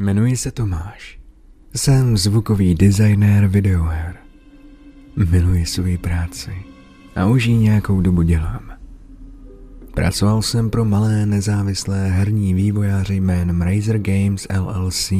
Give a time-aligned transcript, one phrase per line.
[0.00, 1.20] Jmenuji se Tomáš.
[1.76, 4.16] Jsem zvukový designér videoher.
[5.30, 6.50] Miluji svoji práci
[7.16, 8.72] a už ji nějakou dobu dělám.
[9.94, 15.12] Pracoval jsem pro malé nezávislé herní vývojáře jménem Razer Games LLC.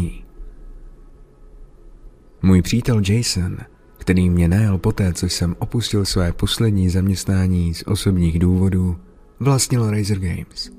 [2.42, 3.56] Můj přítel Jason,
[3.98, 8.96] který mě najel poté, co jsem opustil své poslední zaměstnání z osobních důvodů,
[9.40, 10.70] vlastnil Razer Games.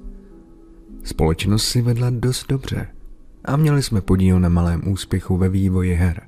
[1.04, 2.88] Společnost si vedla dost dobře
[3.50, 6.22] a měli jsme podíl na malém úspěchu ve vývoji her,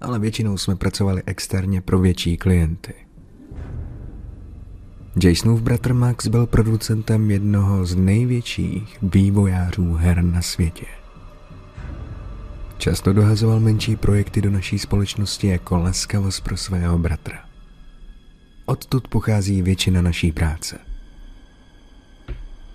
[0.00, 2.94] ale většinou jsme pracovali externě pro větší klienty.
[5.24, 10.86] Jasonův bratr Max byl producentem jednoho z největších vývojářů her na světě.
[12.78, 17.44] Často dohazoval menší projekty do naší společnosti jako laskavost pro svého bratra.
[18.66, 20.78] Odtud pochází většina naší práce.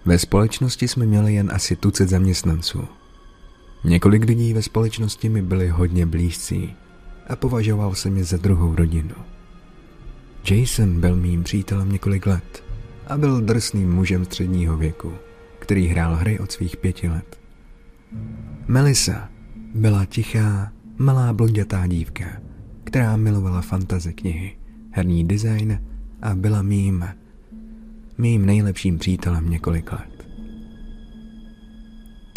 [0.05, 2.96] Ve společnosti jsme měli jen asi tucet zaměstnanců.
[3.83, 6.75] Několik lidí ve společnosti mi byli hodně blízcí
[7.27, 9.15] a považoval jsem je za druhou rodinu.
[10.51, 12.63] Jason byl mým přítelem několik let
[13.07, 15.13] a byl drsným mužem středního věku,
[15.59, 17.39] který hrál hry od svých pěti let.
[18.67, 19.29] Melissa
[19.75, 22.25] byla tichá, malá blondětá dívka,
[22.83, 24.57] která milovala fantazy knihy,
[24.91, 25.79] herní design
[26.21, 27.07] a byla mým,
[28.17, 30.16] mým nejlepším přítelem několik let.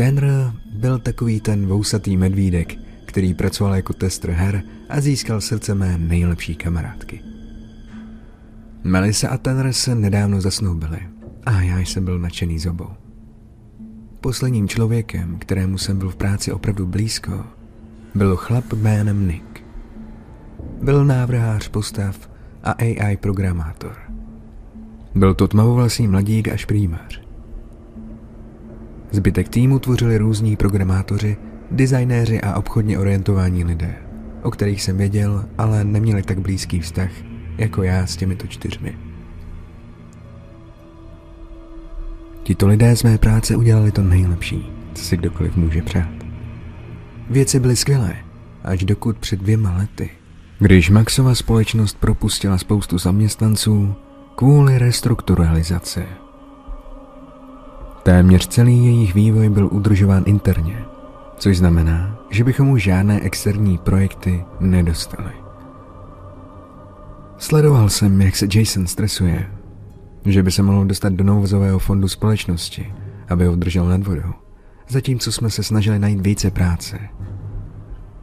[0.00, 5.98] Tenr byl takový ten vousatý medvídek, který pracoval jako tester her a získal srdce mé
[5.98, 7.20] nejlepší kamarádky.
[8.84, 10.98] Melissa a Tanner se nedávno zasnoubili
[11.46, 12.90] a já jsem byl nadšený z obou.
[14.20, 17.44] Posledním člověkem, kterému jsem byl v práci opravdu blízko,
[18.14, 19.64] byl chlap jménem Nick.
[20.82, 22.30] Byl návrhář postav
[22.62, 23.96] a AI programátor.
[25.14, 27.19] Byl to tmavovlasý mladík až prýmař.
[29.12, 31.36] Zbytek týmu tvořili různí programátoři,
[31.70, 33.94] designéři a obchodně orientovaní lidé,
[34.42, 37.10] o kterých jsem věděl, ale neměli tak blízký vztah
[37.58, 38.98] jako já s těmito čtyřmi.
[42.42, 46.08] Tito lidé z mé práce udělali to nejlepší, co si kdokoliv může přát.
[47.30, 48.16] Věci byly skvělé,
[48.64, 50.10] až dokud před dvěma lety,
[50.58, 53.94] když Maxova společnost propustila spoustu zaměstnanců
[54.36, 56.04] kvůli restrukturalizaci.
[58.02, 60.84] Téměř celý jejich vývoj byl udržován interně,
[61.38, 65.30] což znamená, že bychom už žádné externí projekty nedostali.
[67.38, 69.50] Sledoval jsem, jak se Jason stresuje,
[70.24, 72.94] že by se mohl dostat do nouzového fondu společnosti,
[73.28, 74.32] aby ho držel nad vodou,
[74.88, 76.98] zatímco jsme se snažili najít více práce.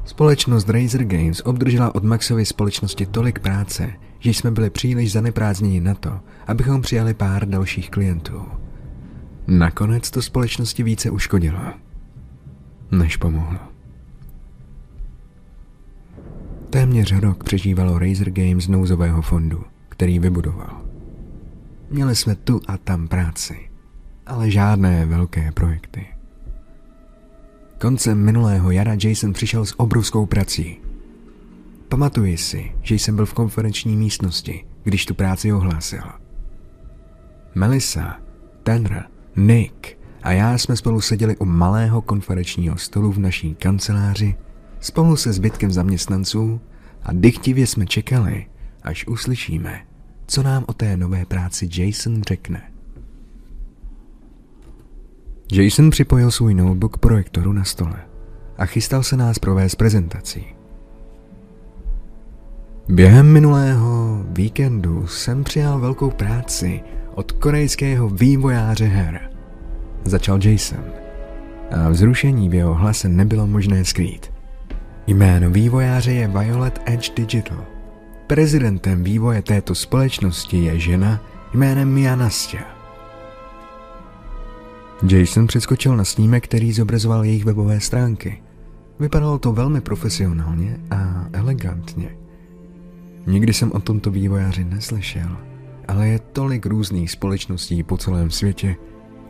[0.05, 5.93] Společnost Razer Games obdržela od Maxovy společnosti tolik práce, že jsme byli příliš zaneprázdněni na
[5.93, 8.41] to, abychom přijali pár dalších klientů.
[9.47, 11.59] Nakonec to společnosti více uškodilo,
[12.91, 13.59] než pomohlo.
[16.69, 20.81] Téměř rok přežívalo Razer Games nouzového fondu, který vybudoval.
[21.89, 23.69] Měli jsme tu a tam práci,
[24.25, 26.07] ale žádné velké projekty.
[27.81, 30.77] Koncem minulého jara Jason přišel s obrovskou prací.
[31.89, 36.03] Pamatuji si, že jsem byl v konferenční místnosti, když tu práci ohlásil.
[37.55, 38.19] Melissa,
[38.63, 39.05] Tanner,
[39.37, 44.35] Nick a já jsme spolu seděli u malého konferenčního stolu v naší kanceláři
[44.79, 46.61] spolu se zbytkem zaměstnanců
[47.03, 48.45] a dychtivě jsme čekali,
[48.83, 49.81] až uslyšíme,
[50.27, 52.71] co nám o té nové práci Jason řekne.
[55.51, 57.95] Jason připojil svůj notebook k projektoru na stole
[58.57, 60.45] a chystal se nás provést prezentací.
[62.89, 66.81] Během minulého víkendu jsem přijal velkou práci
[67.17, 69.29] od korejského vývojáře her.
[70.03, 70.83] Začal Jason.
[71.71, 74.33] A vzrušení v jeho hlase nebylo možné skrýt.
[75.07, 77.65] Jméno vývojáře je Violet Edge Digital.
[78.27, 81.21] Prezidentem vývoje této společnosti je žena
[81.53, 82.61] jménem Mia Nastya.
[85.07, 88.43] Jason přeskočil na snímek, který zobrazoval jejich webové stránky.
[88.99, 92.09] Vypadalo to velmi profesionálně a elegantně.
[93.27, 95.37] Nikdy jsem o tomto vývojáři neslyšel,
[95.87, 98.75] ale je tolik různých společností po celém světě,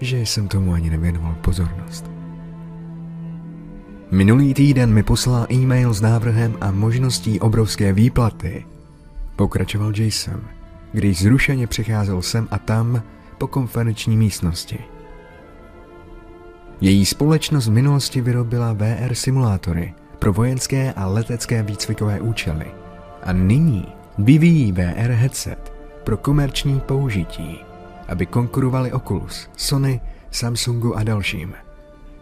[0.02, 2.12] že jsem tomu ani nevěnoval pozornost.
[4.12, 8.66] Minulý týden mi poslal e-mail s návrhem a možností obrovské výplaty.
[9.36, 10.42] Pokračoval Jason,
[10.92, 13.04] když zrušeně přicházel sem a tam
[13.38, 14.80] po konferenční místnosti.
[16.82, 22.66] Její společnost v minulosti vyrobila VR simulátory pro vojenské a letecké výcvikové účely
[23.24, 23.86] a nyní
[24.18, 25.77] vyvíjí VR headset
[26.08, 27.60] pro komerční použití,
[28.08, 30.02] aby konkurovali Oculus, Sony,
[30.32, 31.54] Samsungu a dalším–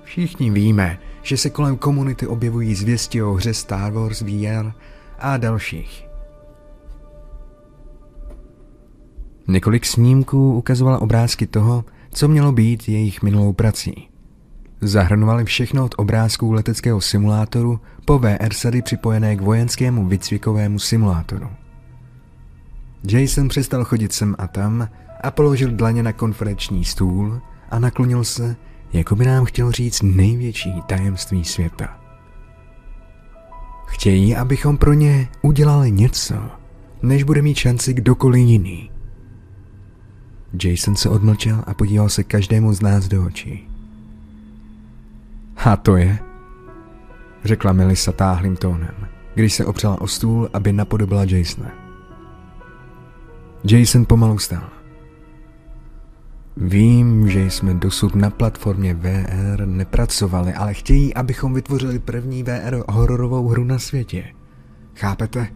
[0.06, 4.72] Všichni víme, že se kolem komunity objevují zvěsti o hře Star Wars VR
[5.20, 6.08] a dalších.
[9.48, 14.10] Několik snímků ukazovala obrázky toho, co mělo být jejich minulou prací.
[14.82, 21.50] Zahrnovali všechno od obrázků leteckého simulátoru po VR sady připojené k vojenskému výcvikovému simulátoru.
[23.12, 24.90] Jason přestal chodit sem a tam
[25.24, 28.56] a položil dlaně na konferenční stůl a naklonil se,
[28.94, 32.00] jako by nám chtěl říct největší tajemství světa.
[33.86, 36.36] Chtějí, abychom pro ně udělali něco,
[37.02, 38.92] než bude mít šanci kdokoliv jiný.
[40.64, 43.70] Jason se odmlčel a podíval se každému z nás do očí.
[45.66, 46.20] A to je,
[47.44, 51.85] řekla Melissa táhlým tónem, když se opřela o stůl, aby napodobila Jasona.
[53.72, 54.70] Jason pomalu stál.
[56.58, 63.48] Vím, že jsme dosud na platformě VR nepracovali, ale chtějí, abychom vytvořili první VR hororovou
[63.48, 64.24] hru na světě.
[64.96, 65.48] Chápete?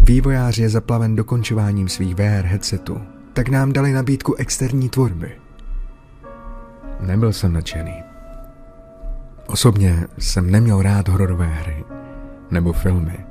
[0.00, 3.00] Vývojář je zaplaven dokončováním svých VR headsetů,
[3.32, 5.32] tak nám dali nabídku externí tvorby.
[7.00, 8.02] Nebyl jsem nadšený.
[9.46, 11.84] Osobně jsem neměl rád hororové hry
[12.50, 13.26] nebo filmy,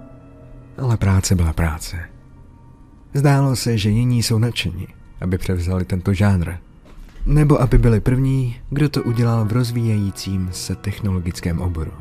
[0.77, 2.14] ale práce byla práce.
[3.15, 4.87] Zdálo se, že jiní jsou nadšení,
[5.21, 6.51] aby převzali tento žánr,
[7.25, 11.91] nebo aby byli první, kdo to udělal v rozvíjejícím se technologickém oboru.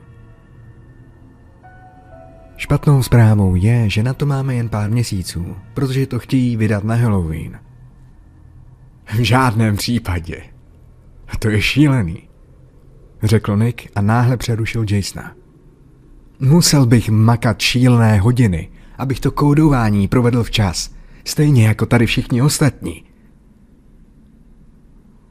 [2.56, 6.94] Špatnou zprávou je, že na to máme jen pár měsíců, protože to chtějí vydat na
[6.94, 7.58] Halloween.
[9.14, 10.42] V žádném případě.
[11.38, 12.28] To je šílený,
[13.22, 15.32] řekl Nick a náhle přerušil Jasona.
[16.40, 18.68] Musel bych makat šílené hodiny,
[18.98, 20.93] abych to kódování provedl včas,
[21.24, 23.04] stejně jako tady všichni ostatní.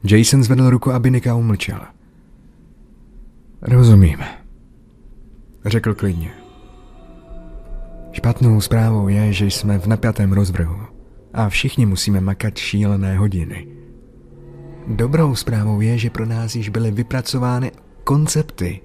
[0.04, 1.80] Jason zvedl ruku, aby Nika umlčel.
[3.62, 4.18] Rozumím,
[5.64, 6.30] řekl klidně.
[8.12, 10.80] Špatnou zprávou je, že jsme v napjatém rozvrhu
[11.34, 13.66] a všichni musíme makat šílené hodiny.
[14.86, 17.72] Dobrou zprávou je, že pro nás již byly vypracovány
[18.04, 18.80] koncepty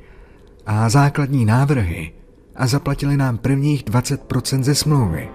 [0.66, 2.12] a základní návrhy
[2.56, 5.30] a zaplatili nám prvních 20% ze smlouvy.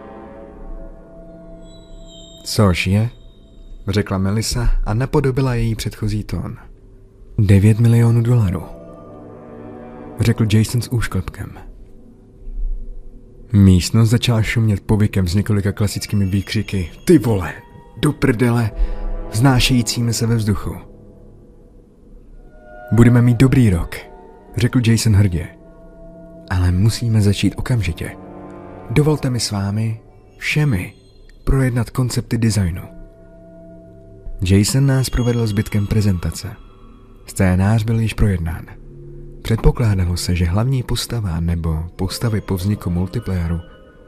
[2.45, 3.11] Což je,
[3.89, 6.57] řekla Melissa a napodobila její předchozí tón.
[7.39, 8.63] 9 milionů dolarů,
[10.21, 11.53] řekl Jason s úšklepkem.
[13.53, 17.53] Místnost začala šumět povykem s několika klasickými výkřiky Ty vole,
[18.03, 18.71] do prdele,
[19.31, 20.77] vznášejícími se ve vzduchu.
[22.93, 23.97] Budeme mít dobrý rok,
[24.57, 25.49] řekl Jason hrdě.
[26.51, 28.11] Ale musíme začít okamžitě.
[28.91, 30.01] Dovolte mi s vámi,
[30.39, 31.04] všemi,
[31.45, 32.83] projednat koncepty designu.
[34.43, 36.57] Jason nás provedl zbytkem prezentace.
[37.27, 38.67] Scénář byl již projednán.
[39.43, 43.61] Předpokládalo se, že hlavní postava nebo postavy po vzniku multiplayeru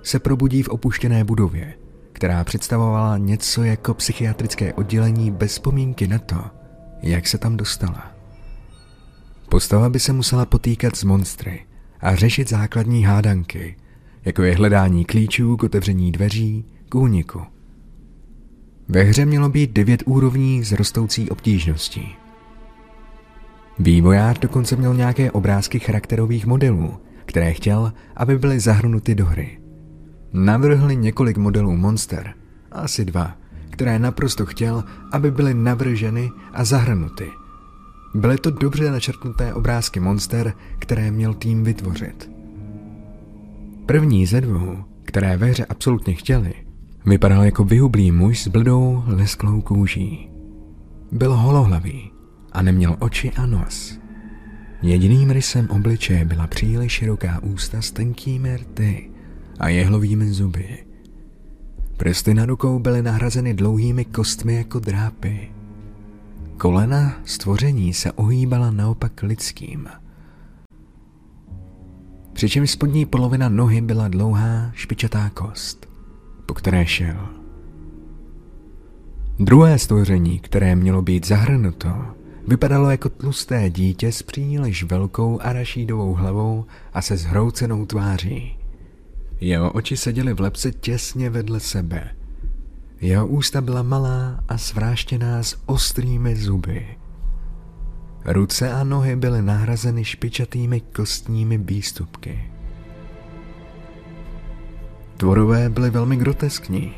[0.03, 1.75] se probudí v opuštěné budově,
[2.13, 6.45] která představovala něco jako psychiatrické oddělení bez vzpomínky na to,
[7.03, 8.13] jak se tam dostala.
[9.49, 11.67] Postava by se musela potýkat s monstry
[12.01, 13.77] a řešit základní hádanky,
[14.25, 17.41] jako je hledání klíčů k otevření dveří k úniku.
[18.89, 22.17] Ve hře mělo být devět úrovní s rostoucí obtížností.
[23.79, 26.95] Vývojář dokonce měl nějaké obrázky charakterových modelů,
[27.25, 29.61] které chtěl, aby byly zahrnuty do hry.
[30.33, 32.35] Navrhli několik modelů monster,
[32.73, 33.37] asi dva,
[33.71, 37.31] které naprosto chtěl, aby byly navrženy a zahrnuty.
[38.15, 42.31] Byly to dobře načrtnuté obrázky monster, které měl tým vytvořit.
[43.87, 46.55] První ze dvou, které ve hře absolutně chtěli,
[47.07, 50.31] vypadal jako vyhublý muž s bledou lesklou kůží.
[51.13, 52.11] Byl holohlavý
[52.53, 53.99] a neměl oči a nos.
[54.83, 59.11] Jediným rysem obličeje byla příliš široká ústa s tenkými rty
[59.59, 60.85] a jehlovými zuby.
[61.97, 65.51] Prsty na rukou byly nahrazeny dlouhými kostmi jako drápy.
[66.57, 69.89] Kolena stvoření se ohýbala naopak lidským.
[72.33, 75.87] Přičemž spodní polovina nohy byla dlouhá špičatá kost,
[76.47, 77.29] po které šel.
[79.39, 82.17] Druhé stvoření, které mělo být zahrnuto,
[82.49, 88.59] Vypadalo jako tlusté dítě s příliš velkou arašídovou hlavou a se zhroucenou tváří.
[89.41, 92.11] Jeho oči seděly v lepce těsně vedle sebe.
[93.01, 96.87] Jeho ústa byla malá a svráštěná s ostrými zuby.
[98.25, 102.51] Ruce a nohy byly nahrazeny špičatými kostními výstupky.
[105.17, 106.93] Tvorové byly velmi groteskní,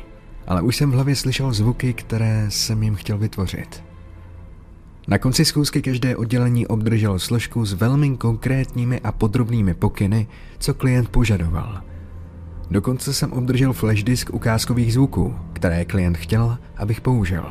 [0.47, 3.83] ale už jsem v hlavě slyšel zvuky, které jsem jim chtěl vytvořit–
[5.09, 10.27] Na konci schůzky každé oddělení obdrželo složku s velmi konkrétními a podrobnými pokyny,
[10.59, 11.81] co klient požadoval.
[12.71, 17.45] Dokonce jsem obdržel flash disk ukázkových zvuků, které klient chtěl, abych použil.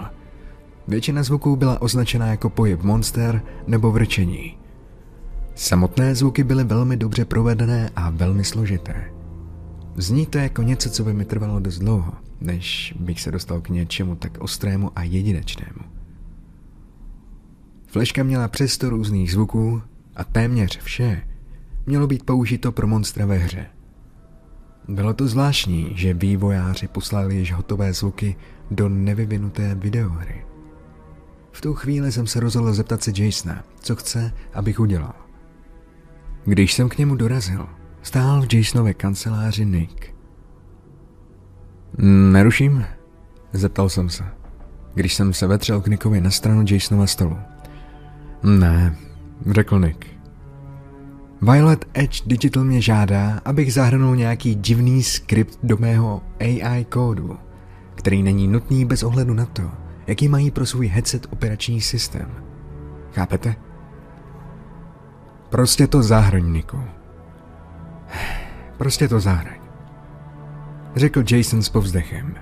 [0.89, 4.59] Většina zvuků byla označena jako pohyb monster nebo vrčení.
[5.55, 9.18] Samotné zvuky byly velmi dobře provedené a velmi složité.
[10.01, 13.69] Zní to jako něco, co by mi trvalo dost dlouho, než bych se dostal k
[13.69, 15.81] něčemu tak ostrému a jedinečnému.
[17.87, 19.83] Fleška měla přesto různých zvuků
[20.17, 21.23] a téměř vše
[21.87, 23.67] mělo být použito pro monstra ve hře.
[24.89, 28.37] Bylo to zvláštní, že vývojáři poslali již hotové zvuky
[28.71, 30.45] do nevyvinuté videohry.
[31.53, 35.15] V tu chvíli jsem se rozhodl zeptat se Jasona, co chce, abych udělal.
[36.45, 37.69] Když jsem k němu dorazil,
[38.09, 40.15] stál v Jasonově kanceláři Nick.
[42.33, 42.85] Neruším?
[43.53, 44.25] Zeptal jsem se,
[44.95, 47.37] když jsem se vetřel k Nickovi na stranu Jasonova stolu.
[48.43, 48.97] Ne,
[49.51, 50.07] řekl Nick.
[51.43, 57.37] Violet Edge Digital mě žádá, abych zahrnul nějaký divný skript do mého AI kódu,
[57.95, 59.71] který není nutný bez ohledu na to,
[60.07, 62.31] jaký mají pro svůj headset operační systém.
[63.13, 63.57] Chápete?
[65.49, 66.98] Prostě to zahrň, Niku.
[68.77, 69.59] Prostě to zahrň.
[70.97, 72.35] Řekl Jason s povzdechem.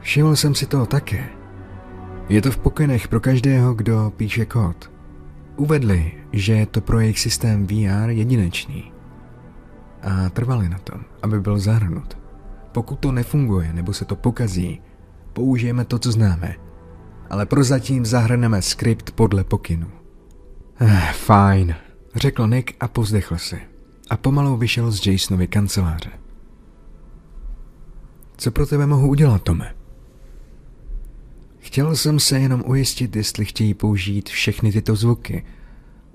[0.00, 1.24] Všiml jsem si toho také.
[2.28, 4.90] Je to v pokynech pro každého, kdo píše kód.
[5.56, 8.92] Uvedli, že je to pro jejich systém VR jedinečný.
[10.02, 12.18] A trvali na tom, aby byl zahrnut.
[12.72, 14.80] Pokud to nefunguje nebo se to pokazí,
[15.32, 16.54] použijeme to, co známe.
[17.30, 19.86] Ale prozatím zahrneme skript podle pokynu.
[20.80, 21.74] Eh, fajn,
[22.14, 23.60] řekl Nick a povzdechl si.
[24.10, 26.10] A pomalu vyšel z Jasonovy kanceláře.
[28.36, 29.74] Co pro tebe mohu udělat, Tome?
[31.58, 35.44] Chtěl jsem se jenom ujistit, jestli chtějí použít všechny tyto zvuky.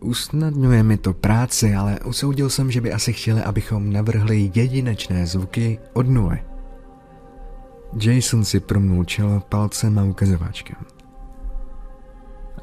[0.02, 5.80] Usnadňuje mi to práci, ale usoudil jsem, že by asi chtěli, abychom navrhli jedinečné zvuky
[5.94, 6.40] od nuly.
[8.02, 10.76] Jason si promnul čelo palcem a ukazováčkem.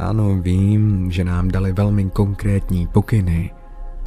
[0.00, 3.50] Ano, vím, že nám dali velmi konkrétní pokyny,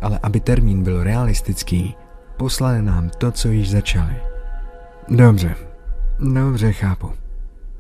[0.02, 1.96] ale aby termín byl realistický,
[2.38, 4.16] poslali nám to, co již začali.
[5.10, 5.56] Dobře,
[6.20, 7.12] dobře, chápu.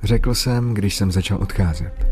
[0.03, 2.07] Řekl jsem, když jsem začal odcházet.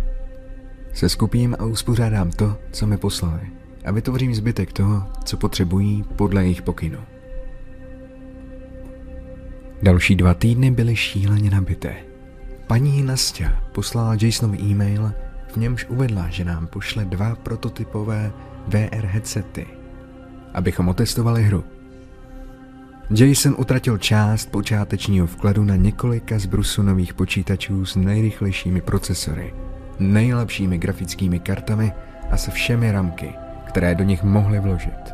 [0.93, 3.41] Se skupím a uspořádám to, co mi poslali
[3.85, 6.99] a vytvořím zbytek toho, co potřebují podle jejich pokynu.
[9.83, 11.95] Další dva týdny byly šíleně nabité.
[12.67, 15.11] Paní Nastya poslala Jasonovi e-mail,
[15.51, 18.31] v němž uvedla, že nám pošle dva prototypové
[18.67, 19.67] VR headsety,
[20.53, 21.63] abychom otestovali hru.
[23.15, 29.53] Jason utratil část počátečního vkladu na několika z Brusu nových počítačů s nejrychlejšími procesory,
[29.99, 31.91] nejlepšími grafickými kartami
[32.31, 33.33] a se všemi ramky,
[33.65, 35.13] které do nich mohli vložit.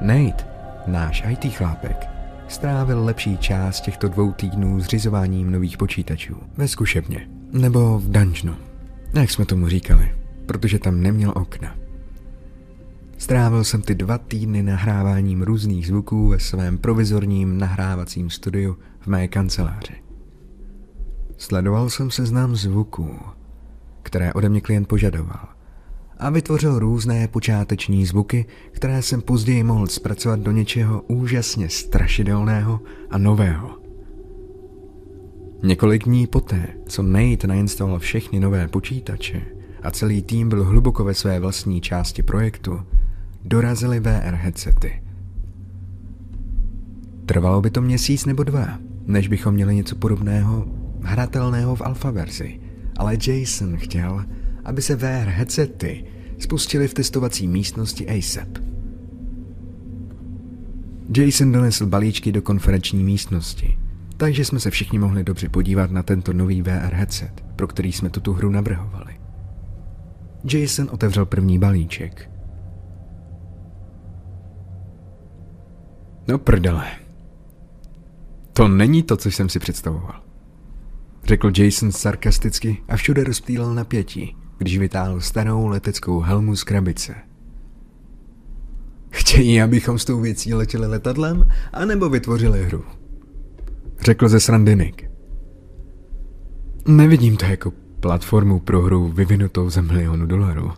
[0.00, 0.44] Nate,
[0.86, 2.08] náš IT chlápek,
[2.48, 8.56] strávil lepší část těchto dvou týdnů zřizováním nových počítačů ve zkušebně nebo v dungeonu,
[9.20, 10.14] jak jsme tomu říkali,
[10.46, 11.76] protože tam neměl okna.
[13.18, 19.28] Strávil jsem ty dva týdny nahráváním různých zvuků ve svém provizorním nahrávacím studiu v mé
[19.28, 19.94] kanceláři.
[21.38, 23.18] Sledoval jsem seznam zvuků,
[24.02, 25.48] které ode mě klient požadoval
[26.18, 32.80] a vytvořil různé počáteční zvuky, které jsem později mohl zpracovat do něčeho úžasně strašidelného
[33.10, 33.83] a nového.
[35.64, 39.42] Několik dní poté, co Nate nainstaloval všechny nové počítače
[39.82, 42.80] a celý tým byl hluboko ve své vlastní části projektu,
[43.44, 45.02] dorazily VR headsety.
[47.26, 50.66] Trvalo by to měsíc nebo dva, než bychom měli něco podobného,
[51.02, 52.60] hratelného v alfa verzi,
[52.96, 54.24] ale Jason chtěl,
[54.64, 56.04] aby se VR headsety
[56.38, 58.58] spustily v testovací místnosti ASAP.
[61.16, 63.78] Jason donesl balíčky do konferenční místnosti,
[64.16, 68.10] takže jsme se všichni mohli dobře podívat na tento nový VR headset, pro který jsme
[68.10, 69.20] tuto hru navrhovali.
[70.52, 72.30] Jason otevřel první balíček–
[76.28, 76.86] No prdele.
[78.52, 80.20] To není to, co jsem si představoval.
[81.24, 87.14] Řekl Jason sarkasticky a všude rozptýlil napětí, když vytáhl starou leteckou helmu z krabice.
[89.10, 92.84] Chtějí, abychom s tou věcí letěli letadlem, anebo vytvořili hru?
[94.04, 95.04] Řekl ze srandy Nick.
[96.86, 100.72] Nevidím to jako platformu pro hru vyvinutou za milionu dolarů.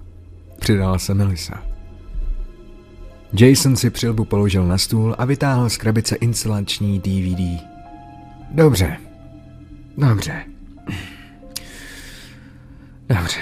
[0.61, 1.63] Přidala se Melissa.
[3.33, 7.63] Jason si přilbu položil na stůl a vytáhl z krabice instalační DVD.
[8.51, 8.97] Dobře.
[9.99, 10.45] Dobře.
[13.09, 13.41] Dobře.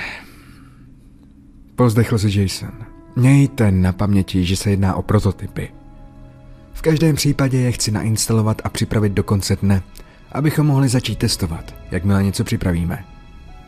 [1.76, 2.72] Pozdechl se Jason.
[3.16, 5.83] Mějte na paměti, že se jedná o prototypy.
[6.84, 9.82] Každém případě je chci nainstalovat a připravit do konce dne,
[10.32, 13.04] abychom mohli začít testovat, jakmile něco připravíme.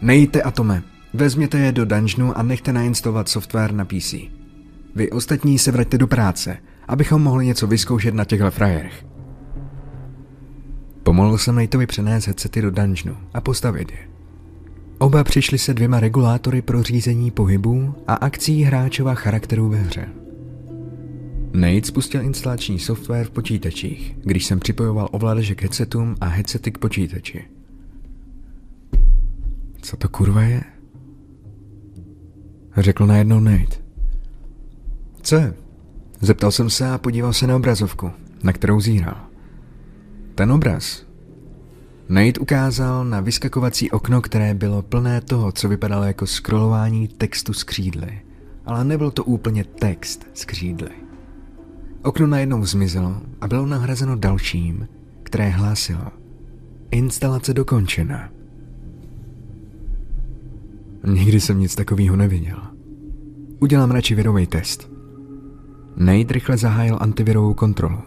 [0.00, 0.82] Nejte Atome,
[1.14, 4.14] vezměte je do dungeonu a nechte nainstalovat software na PC.
[4.94, 6.56] Vy ostatní se vraťte do práce,
[6.88, 9.06] abychom mohli něco vyzkoušet na těchto frajerech.
[11.02, 13.98] Pomohl jsem Nateovi přenést headsety do dungeonu a postavit je.
[14.98, 20.25] Oba přišli se dvěma regulátory pro řízení pohybů a akcí hráčova charakteru ve hře.
[21.52, 26.78] Nate spustil instalační software v počítačích, když jsem připojoval ovladače k headsetům a headsety k
[26.78, 27.44] počítači.
[29.82, 30.62] Co to kurva je?
[32.76, 33.76] Řekl najednou Nate.
[35.22, 35.40] Co?
[36.20, 38.10] Zeptal jsem se a podíval se na obrazovku,
[38.42, 39.26] na kterou zíral.
[40.34, 41.06] Ten obraz.
[42.08, 47.64] Nate ukázal na vyskakovací okno, které bylo plné toho, co vypadalo jako scrollování textu z
[47.64, 48.22] křídly.
[48.66, 51.05] Ale nebyl to úplně text z křídly.
[52.06, 54.88] Okno najednou zmizelo a bylo nahrazeno dalším,
[55.22, 56.02] které hlásilo
[56.90, 58.30] Instalace dokončena.
[61.06, 62.58] Nikdy jsem nic takového neviděl.
[63.60, 64.90] Udělám radši virový test.
[65.96, 67.98] Nate rychle zahájil antivirovou kontrolu.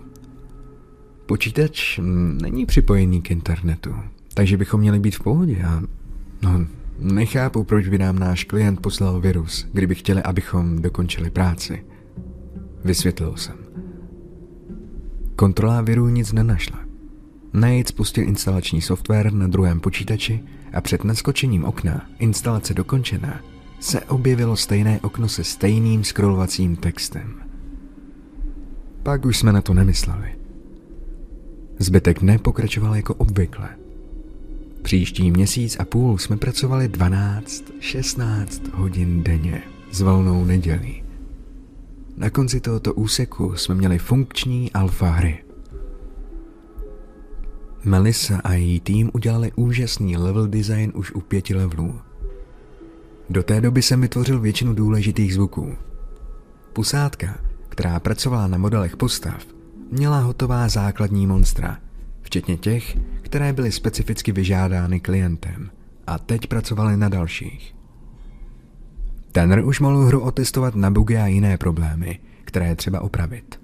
[1.25, 1.99] Počítač
[2.41, 3.95] není připojený k internetu,
[4.33, 5.81] takže bychom měli být v pohodě a...
[6.41, 6.65] No,
[6.99, 11.85] nechápu, proč by nám náš klient poslal virus, kdyby chtěli, abychom dokončili práci.
[12.83, 13.55] Vysvětlil jsem.
[15.39, 16.79] Kontrola virů nic nenašla.
[17.53, 20.43] Nate spustil instalační software na druhém počítači
[20.73, 23.41] a před naskočením okna instalace dokončená
[23.79, 27.33] se objevilo stejné okno se stejným scrollovacím textem.
[29.03, 30.35] Pak už jsme na to nemysleli.
[31.79, 33.69] Zbytek dne pokračoval jako obvykle.
[34.81, 41.08] Příští měsíc a půl jsme pracovali 12-16 hodin denně s volnou nedělí.
[42.19, 45.43] Na konci tohoto úseku jsme měli funkční alfa hry.
[47.83, 51.99] Melissa a její tým udělali úžasný level design už u pěti levelů.
[53.29, 55.75] Do té doby jsem vytvořil většinu důležitých zvuků.
[56.73, 59.45] Pusádka, která pracovala na modelech postav,
[59.91, 61.77] měla hotová základní monstra,
[62.21, 65.71] včetně těch, které byly specificky vyžádány klientem
[66.07, 67.78] a teď pracovali na dalších.
[69.39, 73.59] Tenr už mohl hru otestovat na bugy a jiné problémy, které je třeba opravit.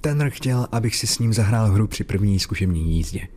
[0.00, 3.28] Tenr chtěl, abych si s ním zahrál hru při první zkušební jízdě.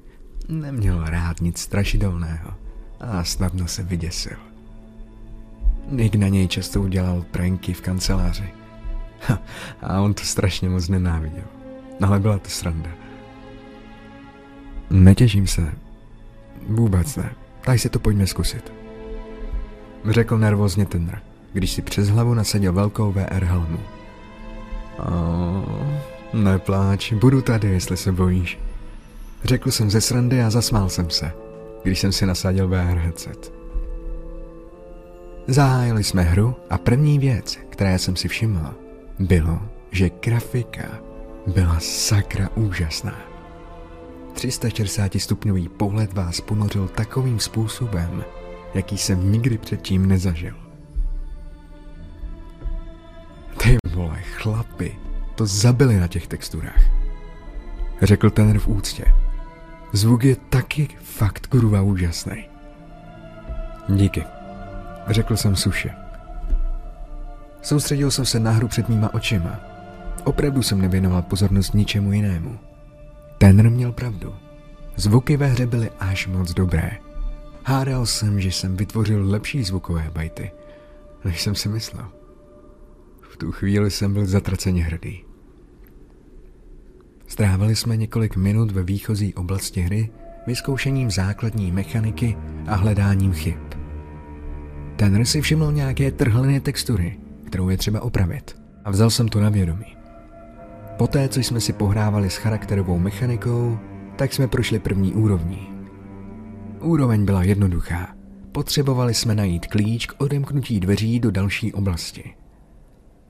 [0.49, 2.53] Neměl rád nic strašidelného
[2.99, 4.37] a snadno se vyděsil.
[5.89, 8.49] Nick na něj často udělal pranky v kanceláři.
[9.27, 9.41] Ha,
[9.81, 11.45] a on to strašně moc nenáviděl.
[12.01, 12.89] Ale byla to sranda.
[14.89, 15.73] Netěším se.
[16.67, 17.35] Vůbec ne.
[17.61, 18.73] Tak si to pojďme zkusit.
[20.09, 21.15] Řekl nervózně Tenr,
[21.55, 23.79] když si přes hlavu nasadil velkou VR helmu.
[24.97, 25.63] Oh,
[26.33, 28.59] nepláč, budu tady, jestli se bojíš.
[29.43, 31.31] Řekl jsem ze srandy a zasmál jsem se,
[31.83, 33.53] když jsem si nasadil VR headset.
[35.47, 38.73] Zahájili jsme hru a první věc, které jsem si všiml,
[39.19, 39.59] bylo,
[39.91, 40.99] že grafika
[41.47, 43.15] byla sakra úžasná.
[44.33, 48.23] 360 stupňový pohled vás ponořil takovým způsobem,
[48.73, 50.64] jaký jsem nikdy předtím nezažil.
[54.05, 54.95] Vole, chlapi,
[55.35, 56.81] to zabili na těch texturách.
[58.01, 59.05] Řekl ten v úctě.
[59.93, 62.49] Zvuk je taky fakt kurva úžasný.
[63.89, 64.23] Díky,
[65.07, 65.89] řekl jsem suše.
[67.61, 69.59] Soustředil jsem se na hru před mýma očima.
[70.23, 72.59] Opravdu jsem nevěnoval pozornost ničemu jinému.
[73.37, 74.35] Ten měl pravdu.
[74.95, 76.91] Zvuky ve hře byly až moc dobré.
[77.65, 80.51] Hádal jsem, že jsem vytvořil lepší zvukové bajty,
[81.23, 82.07] než jsem si myslel.
[83.35, 85.23] V tu chvíli jsem byl zatraceně hrdý.
[87.27, 90.09] Strávili jsme několik minut ve výchozí oblasti hry
[90.47, 93.59] vyzkoušením základní mechaniky a hledáním chyb.
[94.95, 99.49] Ten si všiml nějaké trhlené textury, kterou je třeba opravit a vzal jsem to na
[99.49, 99.97] vědomí.
[100.97, 103.79] Poté, co jsme si pohrávali s charakterovou mechanikou,
[104.15, 105.69] tak jsme prošli první úrovní.
[106.79, 108.15] Úroveň byla jednoduchá.
[108.51, 112.35] Potřebovali jsme najít klíč k odemknutí dveří do další oblasti.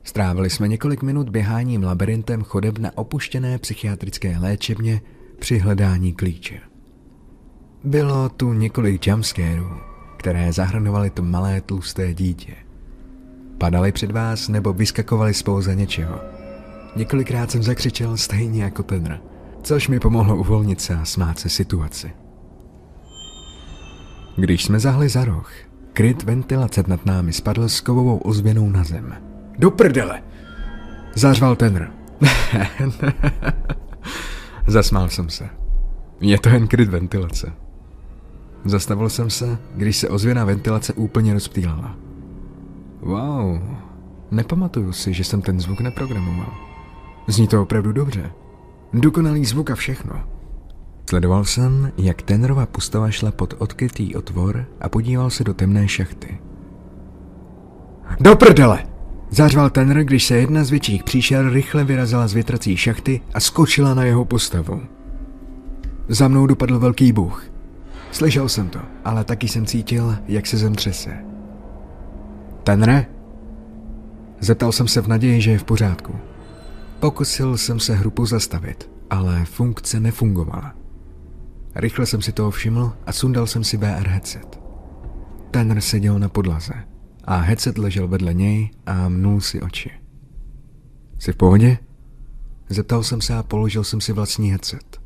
[0.06, 5.02] Strávili jsme několik minut běháním labirintem chodeb na opuštěné psychiatrické léčebně
[5.40, 6.60] při hledání klíče.
[7.84, 9.70] Bylo tu několik jumpscarů,
[10.18, 12.56] které zahrnovaly to malé tlusté dítě.
[13.58, 16.20] Padali před vás nebo vyskakovali spouze něčeho.
[16.96, 19.18] Několikrát jsem zakřičel stejně jako tenr,
[19.64, 22.12] což mi pomohlo uvolnit se a smát se situaci.
[24.36, 25.52] Když jsme zahli za roh,
[25.94, 29.25] kryt ventilace nad námi spadl s kovovou ozvěnou na zem.
[29.60, 30.24] Do prdele!
[31.16, 31.88] Zařval tenr.
[34.68, 35.50] Zasmál jsem se.
[36.22, 37.54] Je to jen kryt ventilace.
[38.66, 41.96] Zastavil jsem se, když se ozvěná ventilace úplně rozptýlala.
[43.02, 43.60] Wow,
[44.32, 46.54] nepamatuju si, že jsem ten zvuk neprogramoval.
[47.28, 48.32] Zní to opravdu dobře.
[48.94, 50.24] Dokonalý zvuk a všechno.
[51.10, 56.38] Sledoval jsem, jak Tenrova postava šla pod odkrytý otvor a podíval se do temné šachty.
[58.20, 58.95] Do prdele!
[59.30, 63.94] Zařval Tenr, když se jedna z větších příšer rychle vyrazila z větrací šachty a skočila
[63.94, 64.82] na jeho postavu.
[66.08, 67.46] Za mnou dopadl velký bůh.
[68.12, 71.18] Slyšel jsem to, ale taky jsem cítil, jak se zem třese.
[72.64, 73.06] Tenre?
[74.40, 76.16] Zeptal jsem se v naději, že je v pořádku.
[77.00, 80.74] Pokusil jsem se hru pozastavit, ale funkce nefungovala.
[81.76, 84.60] Rychle jsem si toho všiml a sundal jsem si VR headset.
[85.52, 86.74] Tenr seděl na podlaze
[87.26, 89.92] a headset ležel vedle něj a mnul si oči.
[91.20, 91.78] Jsi v pohodě?
[92.70, 95.02] Zeptal jsem se a položil jsem si vlastní headset.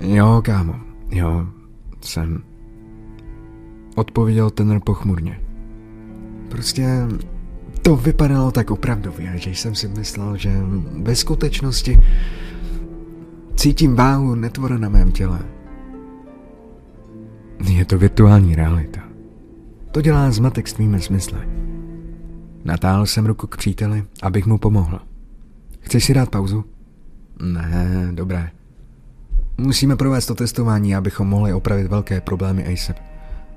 [0.00, 0.74] Jo, kámo,
[1.10, 1.46] jo,
[2.00, 2.42] jsem.
[3.96, 5.40] Odpověděl ten pochmurně.
[6.48, 7.06] Prostě
[7.82, 10.52] to vypadalo tak opravdově, že jsem si myslel, že
[11.02, 12.00] ve skutečnosti
[13.54, 15.40] cítím váhu netvora na mém těle.
[17.64, 19.09] Je to virtuální realita.
[19.92, 21.38] To dělá zmatek s tvými smysly.
[22.64, 25.00] Natáhl jsem ruku k příteli, abych mu pomohl.
[25.80, 26.64] Chceš si dát pauzu?
[27.42, 28.50] Ne, dobré.
[29.58, 32.96] Musíme provést to testování, abychom mohli opravit velké problémy ASAP.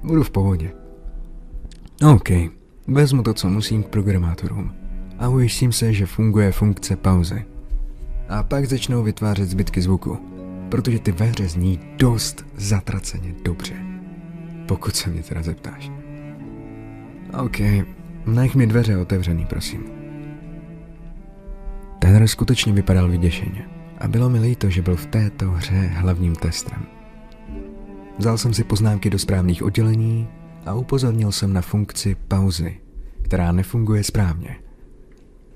[0.03, 0.71] Budu v pohodě.
[2.13, 2.29] OK,
[2.87, 4.73] vezmu to, co musím k programátorům
[5.19, 7.45] a ujistím se, že funguje funkce pauzy.
[8.29, 10.17] A pak začnou vytvářet zbytky zvuku,
[10.69, 13.75] protože ty ve hře zní dost zatraceně dobře.
[14.67, 15.91] Pokud se mě teda zeptáš.
[17.39, 17.59] OK,
[18.25, 19.83] nech mi dveře otevřený, prosím.
[21.99, 26.85] Ten skutečně vypadal vyděšeně a bylo mi líto, že byl v této hře hlavním testem.
[28.17, 30.27] Vzal jsem si poznámky do správných oddělení
[30.65, 32.79] a upozornil jsem na funkci pauzy,
[33.21, 34.55] která nefunguje správně.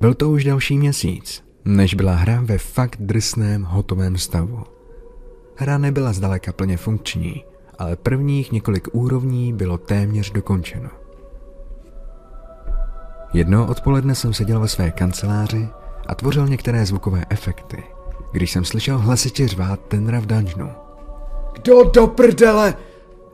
[0.01, 4.63] Byl to už další měsíc, než byla hra ve fakt drsném hotovém stavu.
[5.55, 7.43] Hra nebyla zdaleka plně funkční,
[7.79, 10.89] ale prvních několik úrovní bylo téměř dokončeno.
[13.33, 15.69] Jedno odpoledne jsem seděl ve své kanceláři
[16.07, 17.83] a tvořil některé zvukové efekty–
[18.31, 20.71] když jsem slyšel hlasitě řvát tenra v dungeonu.
[21.53, 22.73] Kdo do prdele?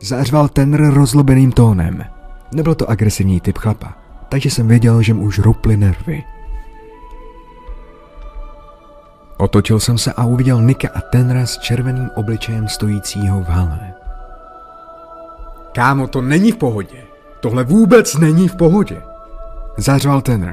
[0.00, 2.04] Zařval tenr rozlobeným tónem.
[2.54, 3.92] Nebyl to agresivní typ chlapa,
[4.28, 6.24] takže jsem věděl, že mu už ruply nervy.
[9.36, 13.94] Otočil jsem se a uviděl Nika a tenra s červeným obličejem stojícího v hale.
[15.72, 17.02] Kámo, to není v pohodě.
[17.40, 19.02] Tohle vůbec není v pohodě.
[19.76, 20.52] Zařval tenr.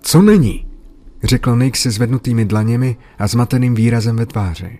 [0.00, 0.66] Co není?
[1.24, 4.78] řekl Nick se zvednutými dlaněmi a zmateným výrazem ve tváři.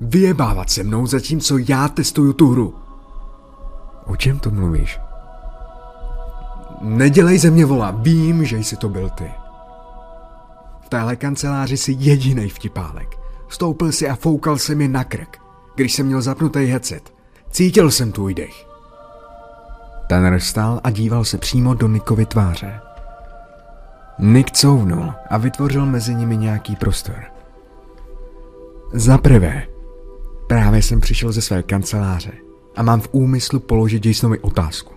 [0.00, 2.74] Vyjebávat se mnou, zatímco já testuju tu hru.
[4.06, 4.98] O čem to mluvíš?
[6.80, 9.30] Nedělej ze mě vola, vím, že jsi to byl ty.
[10.80, 13.18] V téhle kanceláři jsi jediný vtipálek.
[13.48, 15.38] Stoupil si a foukal se mi na krk,
[15.74, 17.14] když jsem měl zapnutý headset.
[17.50, 18.71] Cítil jsem tvůj dech.
[20.12, 22.80] Ten stál a díval se přímo do Nikovy tváře.
[24.18, 27.24] Nick couvnul a vytvořil mezi nimi nějaký prostor.
[28.92, 29.66] Za prvé,
[30.46, 32.32] právě jsem přišel ze své kanceláře
[32.76, 34.92] a mám v úmyslu položit Jasonovi otázku.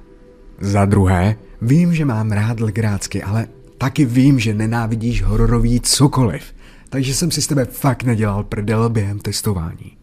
[0.62, 3.48] Za druhé, vím, že mám rád legrácky, ale
[3.78, 6.44] taky vím, že nenávidíš hororový cokoliv,
[6.90, 9.98] takže jsem si s tebe fakt nedělal prdel během testování.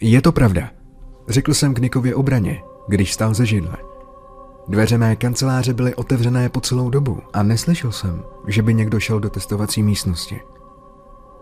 [0.00, 0.70] Je to pravda,
[1.28, 3.76] řekl jsem k Nikově obraně, když stál ze židle.
[4.68, 9.20] Dveře mé kanceláře byly otevřené po celou dobu a neslyšel jsem, že by někdo šel
[9.20, 10.40] do testovací místnosti.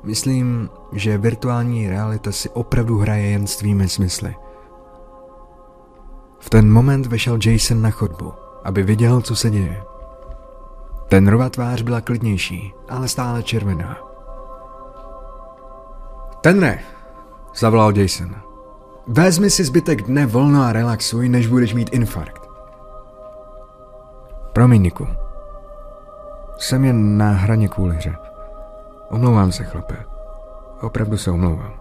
[0.03, 4.35] Myslím, že virtuální realita si opravdu hraje jen s tvými smysly.
[6.39, 8.33] V ten moment vešel Jason na chodbu,
[8.65, 9.83] aby viděl, co se děje.
[11.09, 13.99] Ten tvář byla klidnější, ale stále červená.
[16.41, 16.79] Tenre,
[17.55, 18.35] zavolal Jason.
[19.07, 22.49] Vezmi si zbytek dne volno a relaxuj, než budeš mít infarkt.
[24.53, 25.07] Promiň, Niku.
[26.57, 28.17] Jsem jen na hraně kvůli hře.
[29.11, 29.97] Omlouvám se, chlape.
[30.81, 31.73] Opravdu se omlouvám.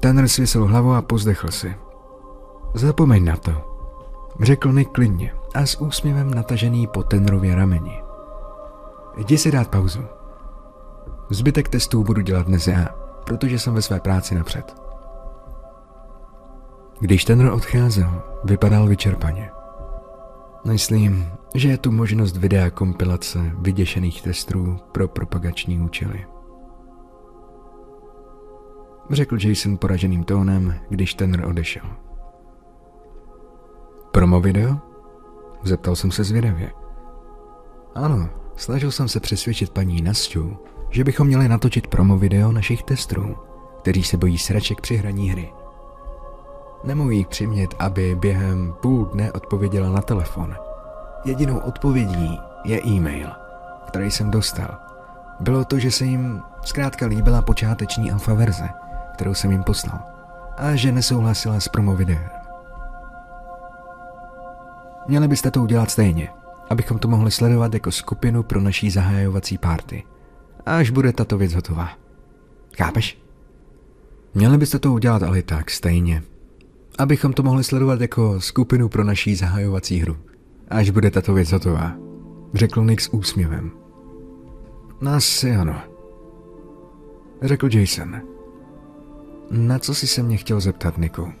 [0.00, 1.76] Tanner svěsil hlavu a pozdechl si.
[2.74, 3.52] Zapomeň na to,
[4.40, 8.02] řekl Nick klidně a s úsměvem natažený po Tenrově rameni.
[9.16, 10.04] Jdi si dát pauzu.
[11.30, 12.86] Zbytek testů budu dělat dnes já,
[13.24, 14.85] protože jsem ve své práci napřed.
[17.00, 19.50] Když ten odcházel, vypadal vyčerpaně.
[20.66, 26.26] Myslím, že je tu možnost videa kompilace vyděšených testů pro propagační účely.
[29.10, 31.82] Řekl Jason poraženým tónem, když ten odešel.
[34.10, 34.76] Promo video?
[35.62, 36.70] Zeptal jsem se zvědavě.
[37.94, 40.56] Ano, snažil jsem se přesvědčit paní Nastu,
[40.90, 43.36] že bychom měli natočit promo video našich testů,
[43.78, 45.52] kteří se bojí sraček při hraní hry.
[46.84, 50.56] Nemohu jí přimět, aby během půl dne odpověděla na telefon.
[51.24, 53.28] Jedinou odpovědí je e-mail,
[53.86, 54.76] který jsem dostal.
[55.40, 58.68] Bylo to, že se jim zkrátka líbila počáteční alfa verze,
[59.14, 59.98] kterou jsem jim poslal,
[60.56, 62.28] a že nesouhlasila s promo videem.
[65.08, 66.28] Měli byste to udělat stejně,
[66.70, 70.04] abychom to mohli sledovat jako skupinu pro naší zahájovací párty.
[70.66, 71.88] Až bude tato věc hotová.
[72.76, 73.18] Chápeš?
[74.34, 76.22] Měli byste to udělat ale tak stejně,
[76.98, 80.16] abychom to mohli sledovat jako skupinu pro naší zahajovací hru.
[80.68, 81.92] Až bude tato věc hotová,
[82.54, 83.70] řekl Nick s úsměvem.
[85.00, 85.76] Nás si ano,
[87.42, 88.20] řekl Jason.
[89.50, 91.32] Na co si se mě chtěl zeptat, Niku?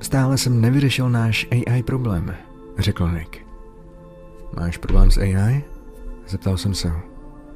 [0.00, 2.34] Stále jsem nevyřešil náš AI problém,
[2.78, 3.38] řekl Nick.
[4.56, 5.64] Máš problém s AI?
[6.28, 6.92] Zeptal jsem se.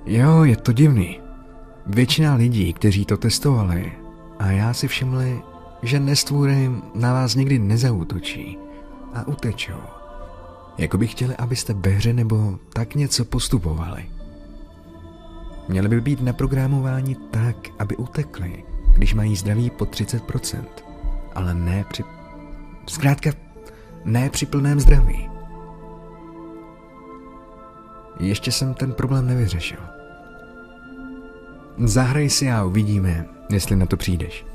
[0.07, 1.21] Jo, je to divný.
[1.87, 3.93] Většina lidí, kteří to testovali,
[4.39, 5.43] a já si všimli,
[5.85, 8.59] že nestvůry na vás nikdy nezautočí
[9.15, 9.81] a utečou.
[10.79, 14.05] Jako by chtěli, abyste ve hře nebo tak něco postupovali.
[15.69, 20.65] Měli by být naprogramováni tak, aby utekli, když mají zdraví po 30%,
[21.35, 22.05] ale ne při...
[22.87, 23.31] Zkrátka,
[24.05, 25.31] ne při plném zdraví.
[28.21, 29.81] Ještě jsem ten problém nevyřešil.
[31.79, 34.54] Zahraj si a uvidíme, jestli na to přijdeš.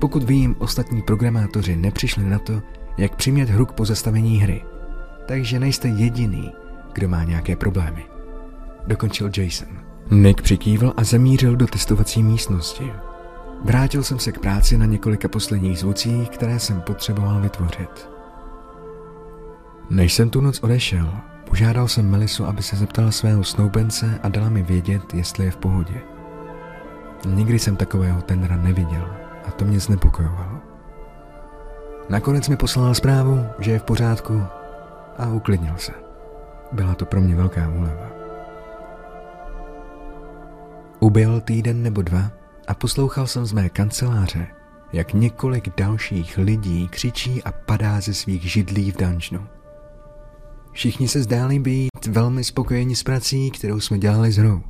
[0.00, 2.62] Pokud vím, ostatní programátoři nepřišli na to,
[2.98, 4.64] jak přimět hru k pozastavení hry,
[5.26, 6.52] takže nejste jediný,
[6.92, 8.04] kdo má nějaké problémy.
[8.86, 9.68] Dokončil Jason.
[10.10, 12.92] Nick přikývl a zamířil do testovací místnosti.
[13.64, 18.08] Vrátil jsem se k práci na několika posledních zvucích, které jsem potřeboval vytvořit.
[19.90, 21.10] Než jsem tu noc odešel,
[21.48, 25.56] požádal jsem Melisu, aby se zeptala svého snoubence a dala mi vědět, jestli je v
[25.56, 26.00] pohodě.
[27.26, 30.58] Nikdy jsem takového tenra neviděl a to mě znepokojovalo.
[32.08, 34.42] Nakonec mi poslala zprávu, že je v pořádku
[35.18, 35.92] a uklidnil se.
[36.72, 38.10] Byla to pro mě velká úleva.
[41.00, 42.30] Ubyl týden nebo dva
[42.68, 44.46] a poslouchal jsem z mé kanceláře,
[44.92, 49.46] jak několik dalších lidí křičí a padá ze svých židlí v dungeonu.
[50.72, 54.62] Všichni se zdáli být velmi spokojeni s prací, kterou jsme dělali s hrou.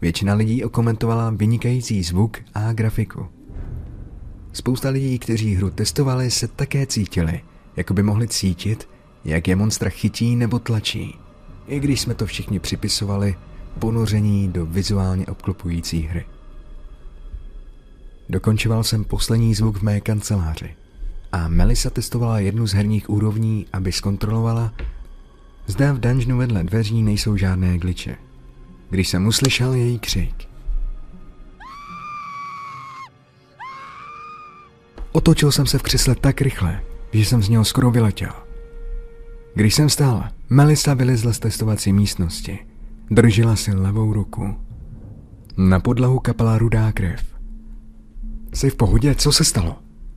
[0.00, 3.41] Většina lidí okomentovala vynikající zvuk a grafiku.
[4.52, 7.40] Spousta lidí, kteří hru testovali, se také cítili,
[7.76, 8.88] jako by mohli cítit,
[9.24, 11.18] jak je monstra chytí nebo tlačí,
[11.66, 13.36] i když jsme to všichni připisovali
[13.78, 16.24] ponoření do vizuálně obklopující hry.
[18.28, 20.74] Dokončoval jsem poslední zvuk v mé kanceláři
[21.32, 24.72] a Melissa testovala jednu z herních úrovní, aby zkontrolovala,
[25.66, 28.16] zda v dungeonu vedle dveří nejsou žádné gliče.
[28.90, 30.51] Když jsem uslyšel její křik.
[35.12, 36.80] Otočil jsem se v křesle tak rychle,
[37.12, 38.32] že jsem z něho skoro vyletěl.
[39.54, 42.58] Když jsem stál, Melissa vylezla z testovací místnosti.
[43.10, 44.56] Držela si levou ruku.
[45.56, 47.24] Na podlahu kapala rudá krev.
[48.54, 49.14] Jsi v pohodě?
[49.14, 49.76] Co se stalo?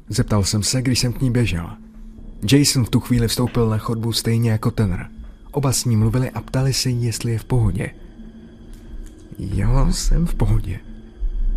[0.10, 1.70] Zeptal jsem se, když jsem k ní běžel.
[2.52, 5.08] Jason v tu chvíli vstoupil na chodbu stejně jako Tanner.
[5.52, 7.90] Oba s ní mluvili a ptali se jestli je v pohodě.
[9.40, 10.80] Jo, jsem v pohodě,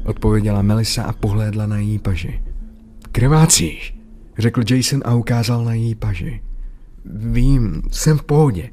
[0.04, 2.40] odpověděla Melissa a pohlédla na její paži.
[3.12, 3.98] Krvácíš,
[4.38, 6.42] řekl Jason a ukázal na její paži.
[7.04, 8.70] Vím, jsem v pohodě.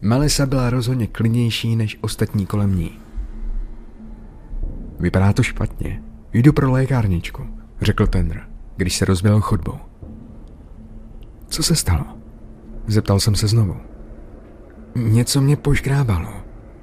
[0.00, 2.90] Melissa byla rozhodně klidnější než ostatní kolem ní.
[5.00, 6.02] Vypadá to špatně.
[6.32, 7.46] Jdu pro lékárničku,
[7.80, 9.78] řekl Tender, když se rozběhl chodbou.
[11.48, 12.04] Co se stalo?
[12.86, 13.76] Zeptal jsem se znovu.
[14.94, 16.32] Něco mě poškrábalo.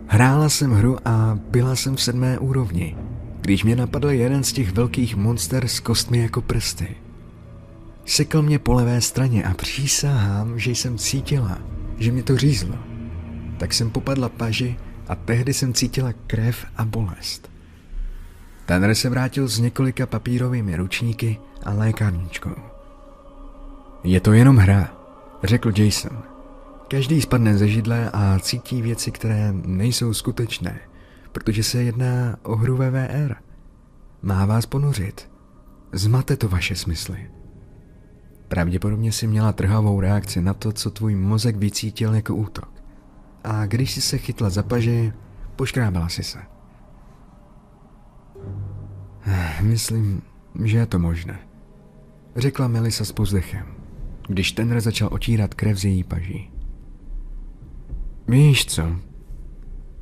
[0.07, 2.95] Hrála jsem hru a byla jsem v sedmé úrovni,
[3.43, 6.95] když mě napadl jeden z těch velkých monster s kostmi jako prsty.
[8.05, 11.57] Sekl mě po levé straně a přísahám, že jsem cítila,
[11.97, 12.75] že mě to řízlo.
[13.57, 14.75] Tak jsem popadla paži
[15.07, 17.51] a tehdy jsem cítila krev a bolest.
[18.65, 22.55] Tanner se vrátil s několika papírovými ručníky a lékárničkou.
[24.03, 24.93] Je to jenom hra,
[25.43, 26.23] řekl Jason.
[26.87, 30.79] Každý spadne ze židle a cítí věci, které nejsou skutečné,
[31.33, 33.35] protože se jedná o hru VVR.
[34.21, 35.31] Má vás ponořit.
[35.91, 37.31] Zmate to vaše smysly.
[38.47, 42.83] Pravděpodobně si měla trhavou reakci na to, co tvůj mozek vycítil jako útok.
[43.43, 45.13] A když si se chytla za paži,
[45.55, 46.39] poškrábala si se.
[49.61, 50.21] Myslím,
[50.63, 51.39] že je to možné,
[52.35, 53.65] řekla Melisa s pozdechem,
[54.27, 56.51] když tenre začal otírat krev z její paží.
[58.27, 59.12] Víš co?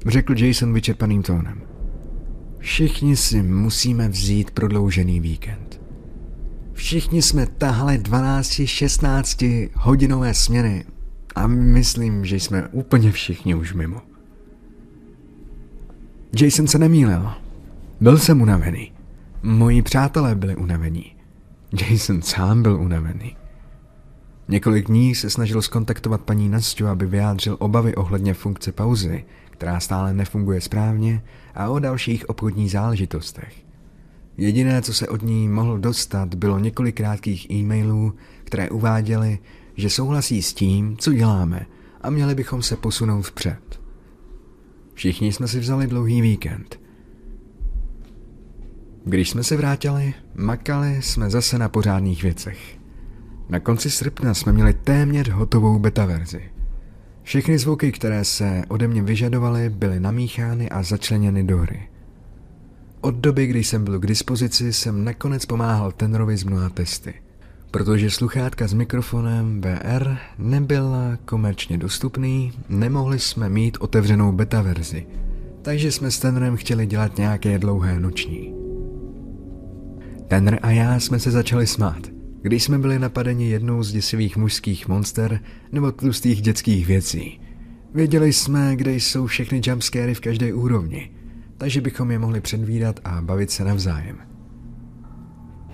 [0.06, 1.62] Řekl Jason vyčerpaným tónem.
[2.60, 5.82] Všichni si musíme vzít prodloužený víkend.
[6.74, 10.86] Všichni jsme tahali 12-16 hodinové směny
[11.36, 14.02] a myslím, že jsme úplně všichni už mimo.
[16.42, 17.30] Jason se nemýlil.
[18.02, 18.92] Byl jsem unavený.
[19.44, 21.16] Moji přátelé byli unavení.
[21.82, 23.36] Jason sám byl unavený.
[24.48, 29.26] Několik dní se snažil skontaktovat paní Nastu, aby vyjádřil obavy ohledně funkce pauzy,
[29.62, 31.24] která stále nefunguje správně,
[31.56, 33.54] a o dalších obchodních záležitostech.
[34.38, 39.40] Jediné, co se od ní mohl dostat, bylo několik krátkých e-mailů, které uváděly,
[39.76, 41.66] že souhlasí s tím, co děláme
[42.02, 43.82] a měli bychom se posunout vpřed.
[44.94, 46.80] Všichni jsme si vzali dlouhý víkend.
[49.06, 52.80] Když jsme se vrátili, makali jsme zase na pořádných věcech.
[53.50, 56.61] Na konci srpna jsme měli téměř hotovou beta verzi.
[57.24, 61.88] Všechny zvuky, které se ode mě vyžadovaly, byly namíchány a začleněny do hry.
[63.02, 67.14] Od doby, kdy jsem byl k dispozici, jsem nakonec pomáhal Tenrovi s mnoha testy.
[67.72, 75.08] Protože sluchátka s mikrofonem VR nebyla komerčně dostupný, nemohli jsme mít otevřenou beta verzi,
[75.62, 78.54] takže jsme s Tenrem chtěli dělat nějaké dlouhé noční.
[80.28, 82.11] Tenr a já jsme se začali smát,
[82.42, 85.40] když jsme byli napadeni jednou z děsivých mužských monster
[85.72, 87.42] nebo tlustých dětských věcí.
[87.94, 91.12] Věděli jsme, kde jsou všechny jumpscary v každé úrovni,
[91.58, 94.18] takže bychom je mohli předvídat a bavit se navzájem.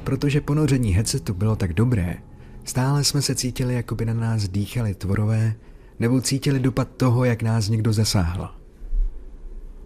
[0.03, 2.17] Protože ponoření headsetu bylo tak dobré,
[2.63, 5.55] stále jsme se cítili, jako by na nás dýchali tvorové,
[5.99, 8.49] nebo cítili dopad toho, jak nás někdo zasáhl.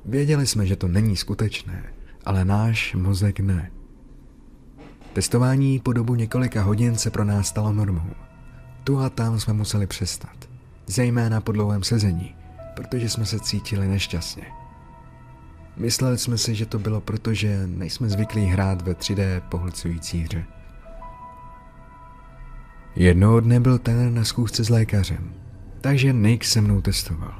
[0.05, 1.93] Věděli jsme, že to není skutečné,
[2.25, 3.71] ale náš mozek ne.
[5.13, 8.09] Testování po dobu několika hodin se pro nás stalo normou.
[8.83, 10.49] Tu a tam jsme museli přestat,
[10.87, 12.35] zejména po dlouhém sezení,
[12.75, 14.43] protože jsme se cítili nešťastně.
[15.77, 20.45] Mysleli jsme si, že to bylo proto, že nejsme zvyklí hrát ve 3D pohlcující hře.
[22.95, 25.33] Jednoho dne byl ten na schůzce s lékařem,
[25.81, 27.33] takže Nick se mnou testoval.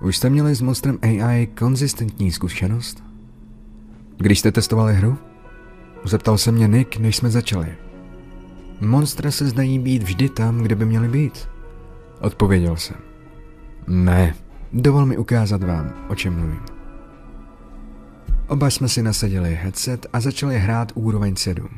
[0.00, 3.02] Už jste měli s monstrem AI konzistentní zkušenost?
[4.16, 5.18] Když jste testovali hru?
[6.06, 7.74] Zeptal se mě Nick, než jsme začali.
[8.80, 11.48] Monstra se zdají být vždy tam, kde by měly být.
[12.20, 12.96] Odpověděl jsem.
[13.86, 14.34] Ne,
[14.72, 16.60] dovol mi ukázat vám, o čem mluvím.
[18.48, 21.68] Oba jsme si nasadili headset a začali hrát úroveň 7.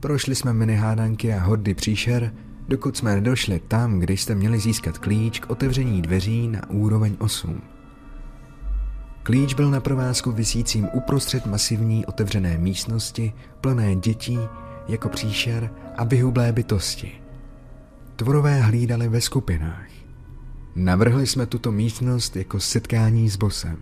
[0.00, 2.34] Prošli jsme mini hádanky a hordy příšer,
[2.68, 7.73] dokud jsme nedošli tam, kde jste měli získat klíč k otevření dveří na úroveň 8.
[9.24, 14.38] Klíč byl na provázku vysícím uprostřed masivní otevřené místnosti, plné dětí,
[14.88, 17.12] jako příšer a vyhublé bytosti.
[18.16, 19.86] Tvorové hlídali ve skupinách.
[20.76, 23.76] Navrhli jsme tuto místnost jako setkání s bosem.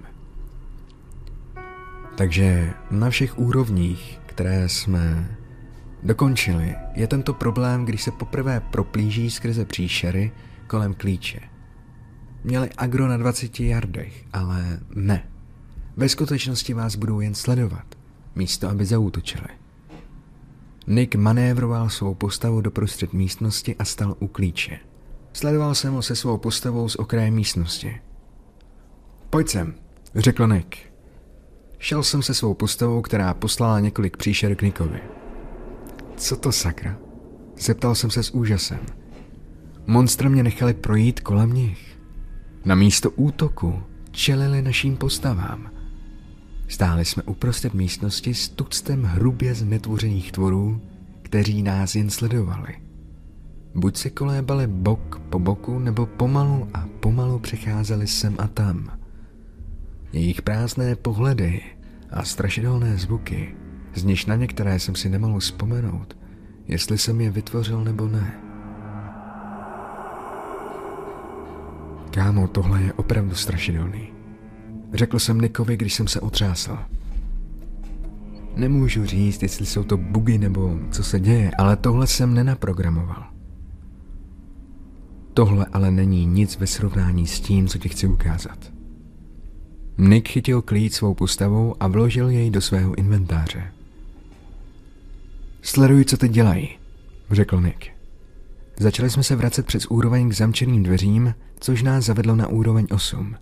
[2.16, 5.36] Takže na všech úrovních, které jsme
[6.02, 10.32] dokončili, je tento problém, když se poprvé proplíží skrze příšery
[10.66, 11.40] kolem klíče.
[12.44, 15.31] Měli agro na 20 jardech, ale ne.
[15.96, 17.84] Ve skutečnosti vás budou jen sledovat,
[18.34, 19.48] místo aby zaútočili.
[20.86, 24.78] Nick manévroval svou postavu do prostřed místnosti a stal u klíče.
[25.32, 28.00] Sledoval jsem ho se svou postavou z okraje místnosti.
[29.30, 29.74] Pojď sem,
[30.14, 30.76] řekl Nick.
[31.78, 35.00] Šel jsem se svou postavou, která poslala několik příšer k Nickovi.
[36.16, 36.98] Co to sakra?
[37.58, 38.80] Zeptal jsem se s úžasem.
[39.86, 41.98] Monstra mě nechali projít kolem nich.
[42.64, 45.71] Na místo útoku čelili naším postavám.
[46.72, 50.80] Stáli jsme uprostřed místnosti s tuctem hrubě znetvořených tvorů,
[51.22, 52.74] kteří nás jen sledovali.
[53.74, 58.98] Buď se kolébali bok po boku, nebo pomalu a pomalu přecházeli sem a tam.
[60.12, 61.60] Jejich prázdné pohledy
[62.10, 63.54] a strašidelné zvuky,
[63.94, 66.16] z nichž na některé jsem si nemohl vzpomenout,
[66.68, 68.40] jestli jsem je vytvořil nebo ne.
[72.10, 74.11] Kámo, tohle je opravdu strašidelný.
[74.92, 76.78] Řekl jsem Nikovi, když jsem se otřásl.
[78.56, 83.24] Nemůžu říct, jestli jsou to bugy nebo co se děje, ale tohle jsem nenaprogramoval.
[85.34, 88.72] Tohle ale není nic ve srovnání s tím, co ti chci ukázat.
[89.98, 93.72] Nick chytil klíč svou postavou a vložil jej do svého inventáře.
[95.62, 96.68] Sleduj, co teď dělají,
[97.30, 97.86] řekl Nick.
[98.78, 103.36] Začali jsme se vracet přes úroveň k zamčeným dveřím, což nás zavedlo na úroveň 8.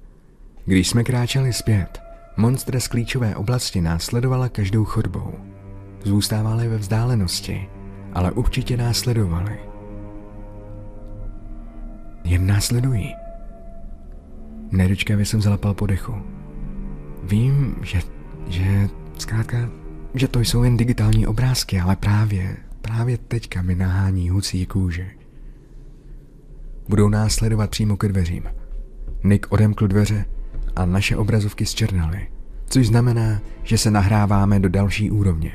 [0.64, 2.00] Když jsme kráčeli zpět,
[2.36, 5.34] monstra z klíčové oblasti následovala každou chodbou.
[6.04, 7.68] Zůstávali ve vzdálenosti,
[8.12, 9.58] ale určitě následovali.
[12.24, 13.14] Jen následují.
[14.70, 16.14] Nedočkavě jsem zalapal po dechu.
[17.22, 18.00] Vím, že,
[18.48, 18.88] že,
[19.18, 19.70] zkrátka,
[20.14, 25.10] že to jsou jen digitální obrázky, ale právě, právě teďka mi nahání hucí kůže.
[26.88, 28.44] Budou následovat přímo ke dveřím.
[29.24, 30.24] Nick odemkl dveře
[30.76, 32.28] a naše obrazovky zčernaly,
[32.66, 35.52] což znamená, že se nahráváme do další úrovně.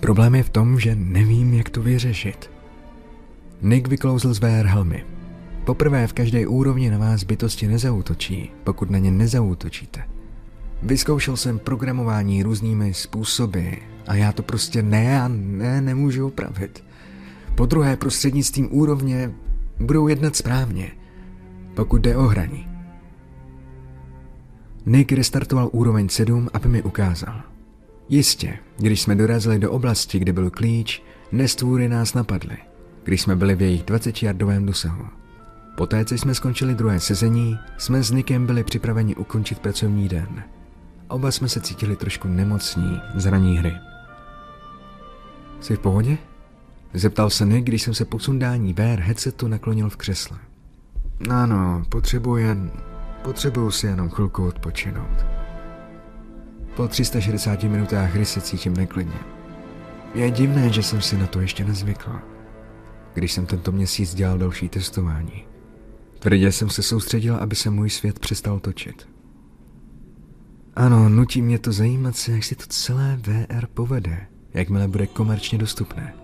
[0.00, 2.50] Problém je v tom, že nevím, jak to vyřešit.
[3.62, 5.04] Nick vyklouzl z VR helmy.
[5.64, 10.02] Poprvé v každé úrovni na vás bytosti nezautočí, pokud na ně nezautočíte.
[10.82, 13.68] Vyzkoušel jsem programování různými způsoby
[14.06, 16.84] a já to prostě ne a ne nemůžu upravit.
[17.54, 19.32] Po druhé prostřednictvím úrovně
[19.80, 20.90] budou jednat správně,
[21.74, 22.65] pokud jde o hraní.
[24.86, 27.42] Nick restartoval úroveň 7, aby mi ukázal.
[28.08, 32.56] Jistě, když jsme dorazili do oblasti, kde byl klíč, nestvůry nás napadly,
[33.04, 35.04] když jsme byli v jejich 20-jardovém dosahu.
[35.76, 40.42] Poté, co jsme skončili druhé sezení, jsme s Nickem byli připraveni ukončit pracovní den.
[41.08, 43.72] Oba jsme se cítili trošku nemocní z raní hry.
[45.60, 46.18] Jsi v pohodě?
[46.94, 50.38] Zeptal se Nick, když jsem se po sundání VR headsetu naklonil v křesle.
[51.30, 52.70] Ano, potřebuji jen...
[53.26, 55.26] Potřebuju si jenom chvilku odpočinout.
[56.76, 59.18] Po 360 minutách hry se cítím neklidně.
[60.14, 62.12] Je divné, že jsem si na to ještě nezvykl.
[63.14, 65.46] Když jsem tento měsíc dělal další testování.
[66.18, 69.08] Tvrdě jsem se soustředil, aby se můj svět přestal točit.
[70.74, 75.58] Ano, nutí mě to zajímat se, jak si to celé VR povede, jakmile bude komerčně
[75.58, 76.14] dostupné,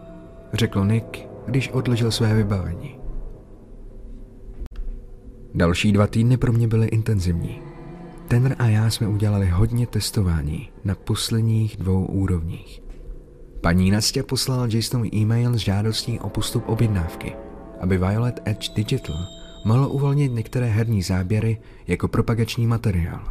[0.52, 3.01] řekl Nick, když odložil své vybavení.
[5.54, 7.60] Další dva týdny pro mě byly intenzivní.
[8.28, 12.82] Tenr a já jsme udělali hodně testování na posledních dvou úrovních.
[13.60, 17.32] Paní Nastě poslala Jasonovi e-mail s žádostí o postup objednávky,
[17.80, 19.16] aby Violet Edge Digital
[19.64, 23.22] mohlo uvolnit některé herní záběry jako propagační materiál.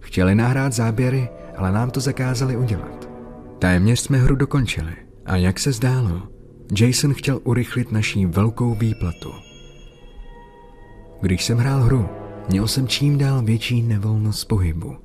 [0.00, 3.08] Chtěli nahrát záběry, ale nám to zakázali udělat.
[3.58, 4.92] Téměř jsme hru dokončili
[5.26, 6.22] a jak se zdálo,
[6.80, 9.53] Jason chtěl urychlit naší velkou výplatu.
[11.20, 12.08] Když jsem hrál hru,
[12.48, 14.96] měl jsem čím dál větší nevolnost pohybu.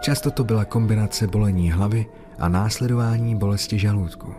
[0.00, 2.06] Často to byla kombinace bolení hlavy
[2.38, 4.34] a následování bolesti žaludku.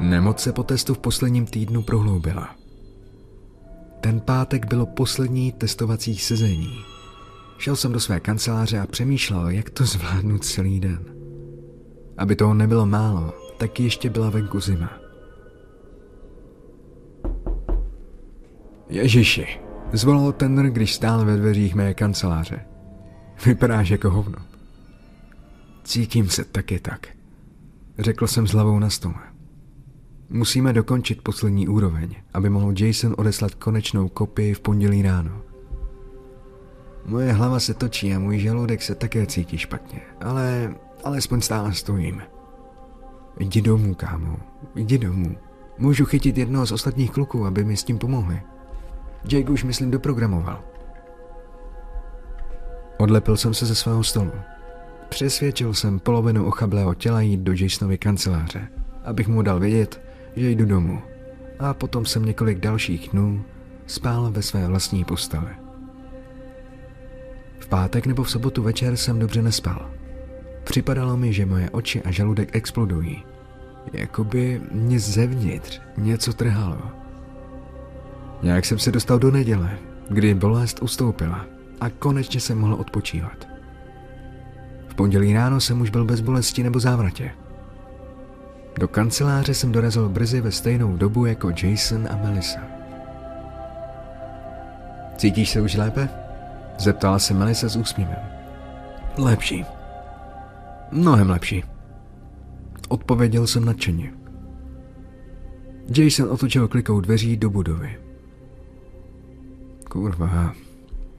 [0.00, 2.56] Nemoc se po testu v posledním týdnu prohloubila.
[4.00, 6.78] Ten pátek bylo poslední testovací sezení.
[7.58, 11.04] Šel jsem do své kanceláře a přemýšlel, jak to zvládnu celý den.
[12.18, 15.01] Aby toho nebylo málo, tak ještě byla venku zima.
[18.92, 19.46] Ježiši,
[19.92, 22.60] zvolal ten, když stál ve dveřích mé kanceláře.
[23.46, 24.38] Vypadáš jako hovno.
[25.84, 27.06] Cítím se taky tak,
[27.98, 29.14] řekl jsem s hlavou na stole.
[30.30, 35.42] Musíme dokončit poslední úroveň, aby mohl Jason odeslat konečnou kopii v pondělí ráno.
[37.06, 40.74] Moje hlava se točí a můj žaludek se také cítí špatně, ale
[41.04, 42.22] alespoň stále stojím.
[43.38, 44.36] Jdi domů, kámo,
[44.74, 45.36] jdi domů.
[45.78, 48.40] Můžu chytit jednoho z ostatních kluků, aby mi s tím pomohli.
[49.28, 50.64] Jake už, myslím, doprogramoval.
[52.98, 54.32] Odlepil jsem se ze svého stolu.
[55.08, 58.68] Přesvědčil jsem polovinu ochablého těla jít do Jasonovy kanceláře,
[59.04, 60.00] abych mu dal vědět,
[60.36, 61.02] že jdu domů.
[61.58, 63.44] A potom jsem několik dalších dnů
[63.86, 65.50] spál ve své vlastní posteli.
[67.58, 69.90] V pátek nebo v sobotu večer jsem dobře nespal.
[70.64, 73.24] Připadalo mi, že moje oči a žaludek explodují.
[73.92, 77.01] Jakoby mě zevnitř něco trhalo.
[78.42, 79.78] Nějak jsem se dostal do neděle,
[80.08, 81.46] kdy bolest ustoupila
[81.80, 83.48] a konečně jsem mohl odpočívat.
[84.88, 87.30] V pondělí ráno jsem už byl bez bolesti nebo závratě.
[88.78, 92.60] Do kanceláře jsem dorazil brzy ve stejnou dobu jako Jason a Melissa.
[95.16, 96.08] Cítíš se už lépe?
[96.78, 98.18] Zeptala se Melissa s úsměvem.
[99.18, 99.64] Lepší.
[100.90, 101.64] Mnohem lepší.
[102.88, 104.12] Odpověděl jsem nadšeně.
[105.96, 108.01] Jason otočil klikou dveří do budovy.
[109.92, 110.54] Kurva,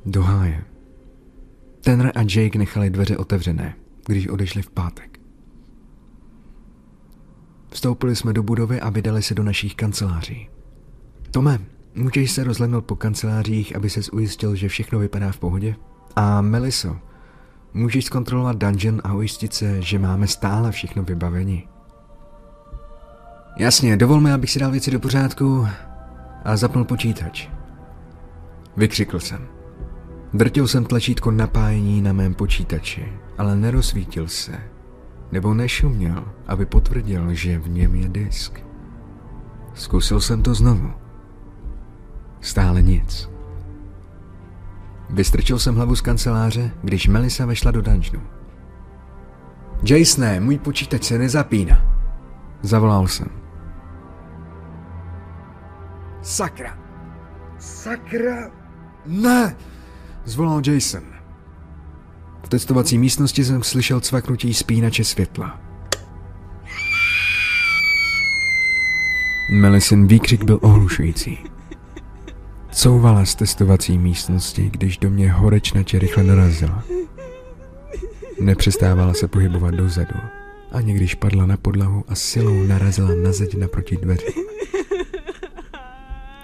[0.06, 0.64] do háje.
[2.16, 5.20] A Jake nechali dveře otevřené, když odešli v pátek.
[7.70, 10.50] Vstoupili jsme do budovy a vydali se do našich kanceláří.
[11.32, 11.60] Tome,
[11.96, 15.76] můžeš se rozhlednout po kancelářích, aby ses ujistil, že všechno vypadá v pohodě?
[16.16, 16.98] A Meliso,
[17.74, 21.68] můžeš zkontrolovat dungeon a ujistit se, že máme stále všechno vybavení.
[23.58, 25.68] Jasně, dovol mi, abych si dal věci do pořádku
[26.44, 27.50] a zapnul počítač.
[28.78, 29.48] Vykřikl jsem.
[30.34, 34.60] Drtil jsem tlačítko napájení na mém počítači, ale nerozsvítil se,
[35.32, 38.60] nebo nešuměl, aby potvrdil, že v něm je disk.
[39.74, 40.94] Zkusil jsem to znovu.
[42.42, 43.30] Stále nic.
[45.10, 48.28] Vystrčil jsem hlavu z kanceláře, když Melisa vešla do dungeonu.
[49.84, 51.86] Jasone, můj počítač se nezapíná.
[52.62, 53.28] Zavolal jsem.
[56.22, 56.78] Sakra!
[57.58, 58.63] Sakra!
[59.06, 59.56] Ne!
[60.26, 61.04] Zvolal Jason.
[62.44, 65.60] V testovací místnosti jsem slyšel cvaknutí spínače světla.
[69.52, 71.38] Melisin výkřik byl ohlušující.
[72.72, 76.84] Couvala z testovací místnosti, když do mě horečnatě rychle narazila.
[78.42, 80.20] Nepřestávala se pohybovat dozadu,
[80.72, 84.34] ani když padla na podlahu a silou narazila na zeď naproti dveři.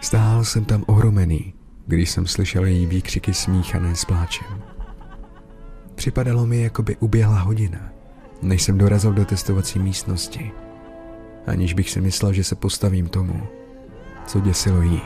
[0.02, 1.54] Stál jsem tam ohromený,
[1.90, 4.64] když jsem slyšel její výkřiky smíchané s pláčem.
[5.96, 7.80] Připadalo mi, jako by uběhla hodina,
[8.42, 10.52] než jsem dorazil do testovací místnosti,
[11.48, 13.48] aniž bych si myslel, že se postavím tomu,
[14.26, 15.02] co děsilo jí.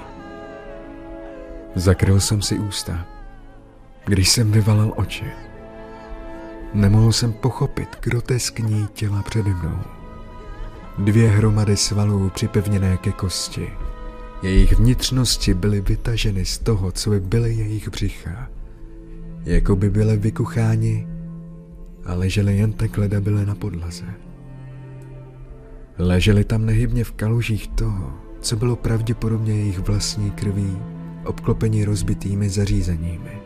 [1.76, 3.06] Zakryl jsem si ústa,
[4.06, 5.26] když jsem vyvalil oči.
[6.74, 9.80] Nemohl jsem pochopit groteskní těla přede mnou.
[10.98, 13.72] Dvě hromady svalů připevněné ke kosti.
[14.44, 18.50] Jejich vnitřnosti byly vytaženy z toho, co by byly jejich břicha.
[19.44, 21.08] Jako by byly vykucháni
[22.06, 24.06] a ležely jen tak byly na podlaze.
[25.98, 30.78] Leželi tam nehybně v kalužích toho, co bylo pravděpodobně jejich vlastní krví,
[31.26, 33.42] obklopení rozbitými zařízeními.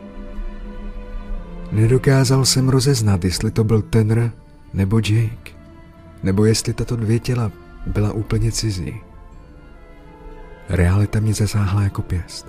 [1.71, 4.29] Nedokázal jsem rozeznat, jestli to byl Tenr
[4.73, 5.51] nebo Jake,
[6.23, 7.51] nebo jestli tato dvě těla
[7.85, 9.06] byla úplně cizí.
[10.69, 12.47] Realita mě zasáhla jako pěst.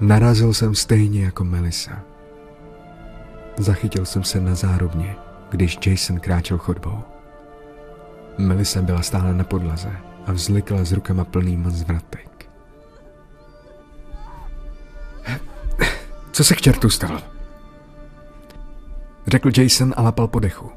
[0.00, 2.00] Narazil jsem stejně jako Melissa.
[3.58, 5.16] Zachytil jsem se na zárubně,
[5.50, 6.98] když Jason kráčel chodbou.
[8.38, 9.92] Melissa byla stále na podlaze
[10.26, 12.50] a vzlikla s rukama plnýma zvratek.
[16.32, 17.20] Co se k čertu stalo?
[19.26, 20.70] Řekl Jason a lapal po dechu.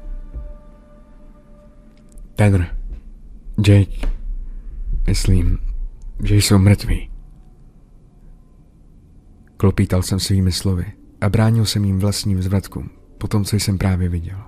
[2.34, 2.76] Tanner,
[3.68, 4.08] Jake,
[5.06, 5.58] myslím,
[6.22, 7.10] že jsou mrtví.
[9.56, 14.08] Klopítal jsem svými slovy a bránil jsem jim vlastním zvratkům po tom, co jsem právě
[14.08, 14.38] viděl.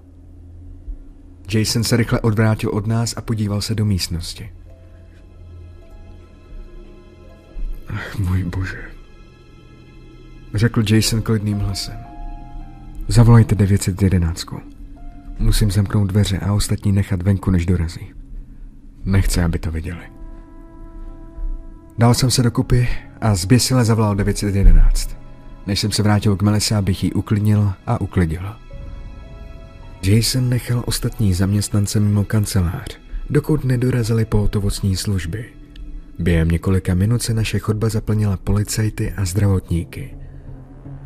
[1.54, 4.52] Jason se rychle odvrátil od nás a podíval se do místnosti.
[7.88, 8.82] Ach, můj bože.
[10.54, 11.96] Řekl Jason klidným hlasem.
[13.08, 14.46] Zavolejte 911.
[15.38, 18.12] Musím zamknout dveře a ostatní nechat venku, než dorazí.
[19.04, 20.17] Nechce, aby to viděli.
[21.98, 22.88] Dal jsem se do kupy
[23.20, 25.16] a zběsile zavolal 911.
[25.66, 28.42] Než jsem se vrátil k Melise, abych ji uklidnil a uklidil.
[30.02, 32.98] Jason nechal ostatní zaměstnance mimo kancelář,
[33.30, 35.44] dokud nedorazili pohotovostní služby.
[36.18, 40.14] Během několika minut se naše chodba zaplnila policajty a zdravotníky–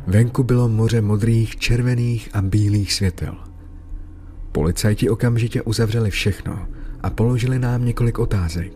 [0.07, 3.35] Venku bylo moře modrých, červených a bílých světel.
[4.51, 6.67] Policajti okamžitě uzavřeli všechno
[7.01, 8.73] a položili nám několik otázek.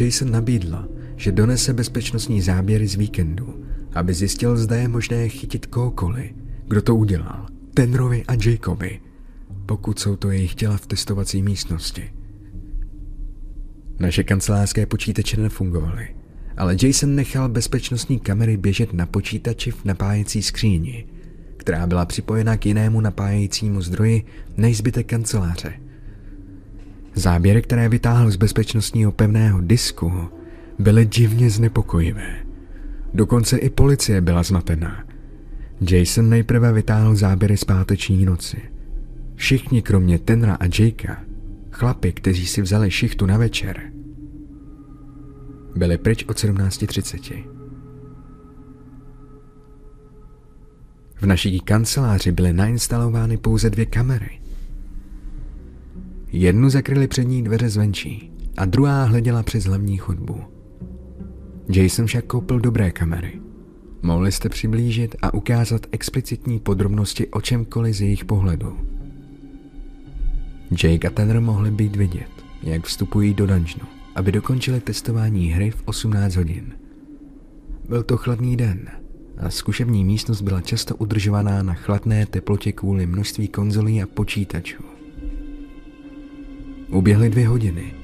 [0.00, 3.64] Jason nabídl, že donese bezpečnostní záběry z víkendu,
[3.94, 6.32] aby zjistil, zda je možné chytit kohokoliv,
[6.68, 9.00] kdo to udělal, Tenrovi a Jacobi,
[9.66, 12.12] pokud jsou to jejich těla v testovací místnosti.
[13.98, 16.08] Naše kancelářské počítače nefungovaly
[16.56, 21.06] ale Jason nechal bezpečnostní kamery běžet na počítači v napájecí skříni,
[21.56, 24.24] která byla připojena k jinému napájejícímu zdroji
[24.56, 25.72] než zbytek kanceláře.
[27.14, 30.12] Záběry, které vytáhl z bezpečnostního pevného disku,
[30.78, 32.36] byly divně znepokojivé.
[33.14, 35.04] Dokonce i policie byla zmatená.
[35.90, 38.56] Jason nejprve vytáhl záběry z páteční noci.
[39.34, 41.16] Všichni kromě Tenra a Jakea,
[41.70, 43.92] chlapi, kteří si vzali šichtu na večer,
[45.76, 47.44] byli pryč od 17.30.
[51.20, 54.40] V naší kanceláři byly nainstalovány pouze dvě kamery.
[56.32, 60.55] Jednu zakryli přední dveře zvenčí a druhá hleděla přes hlavní chodbu.
[61.68, 63.40] Jason však koupil dobré kamery.
[64.02, 68.78] Mohli jste přiblížit a ukázat explicitní podrobnosti o čemkoliv z jejich pohledu.
[70.82, 72.30] Jake a Tanner mohli být vidět,
[72.62, 76.74] jak vstupují do dungeonu aby dokončili testování hry v 18 hodin.
[77.88, 78.88] Byl to chladný den
[79.38, 84.82] a zkušební místnost byla často udržovaná na chladné teplotě kvůli množství konzolí a počítačů.
[86.88, 87.94] Uběhly dvě hodiny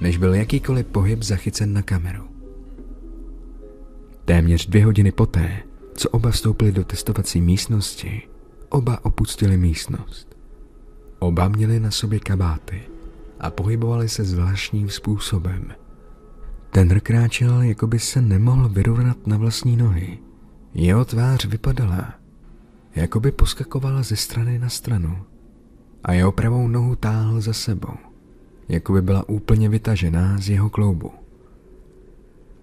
[0.00, 2.29] než byl jakýkoliv pohyb zachycen na kameru.
[4.30, 5.62] Téměř dvě hodiny poté,
[5.94, 8.22] co oba vstoupili do testovací místnosti,
[8.68, 10.36] oba opustili místnost.
[11.18, 12.82] Oba měli na sobě kabáty
[13.40, 15.72] a pohybovali se zvláštním způsobem.
[16.70, 20.18] Ten kráčel, jako by se nemohl vyrovnat na vlastní nohy.
[20.74, 22.14] Jeho tvář vypadala,
[22.94, 25.18] jako by poskakovala ze strany na stranu
[26.04, 27.94] a jeho pravou nohu táhl za sebou,
[28.68, 31.19] jako by byla úplně vytažená z jeho kloubu.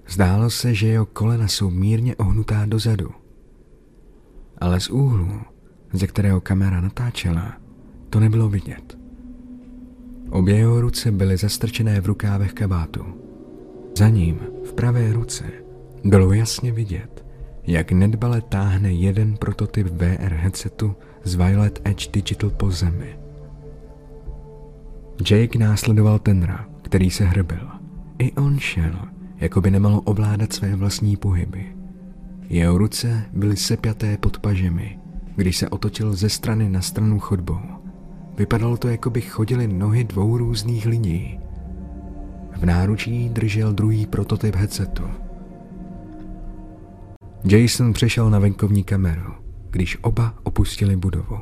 [0.07, 3.11] Zdálo se, že jeho kolena jsou mírně ohnutá dozadu.
[4.57, 5.41] Ale z úhlu,
[5.93, 7.53] ze kterého kamera natáčela,
[8.09, 8.97] to nebylo vidět.
[10.29, 13.05] Obě jeho ruce byly zastrčené v rukávech kabátu.
[13.97, 15.43] Za ním, v pravé ruce,
[16.03, 17.25] bylo jasně vidět,
[17.63, 23.19] jak nedbale táhne jeden prototyp VR headsetu z Violet Edge Digital po zemi.
[25.31, 27.67] Jake následoval tenra, který se hrbil.
[28.19, 28.93] I on šel,
[29.37, 31.65] jako by nemohl ovládat své vlastní pohyby.
[32.49, 34.99] Jeho ruce byly sepjaté pod pažemi,
[35.35, 37.59] když se otočil ze strany na stranu chodbou.
[38.37, 41.39] Vypadalo to, jako by chodily nohy dvou různých lidí.
[42.57, 45.03] V náručí držel druhý prototyp headsetu.
[47.43, 49.33] Jason přešel na venkovní kameru,
[49.69, 51.37] když oba opustili budovu.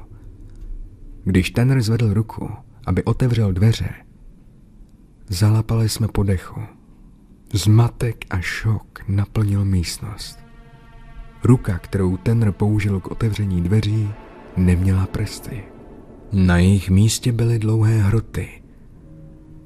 [1.24, 2.50] Když ten zvedl ruku,
[2.86, 3.90] aby otevřel dveře,
[5.30, 6.62] zalapali jsme po dechu.
[7.54, 10.40] Zmatek a šok naplnil místnost.
[11.44, 14.10] Ruka, kterou ten použil k otevření dveří,
[14.58, 15.64] neměla prsty.
[16.34, 18.50] Na jejich místě byly dlouhé hroty,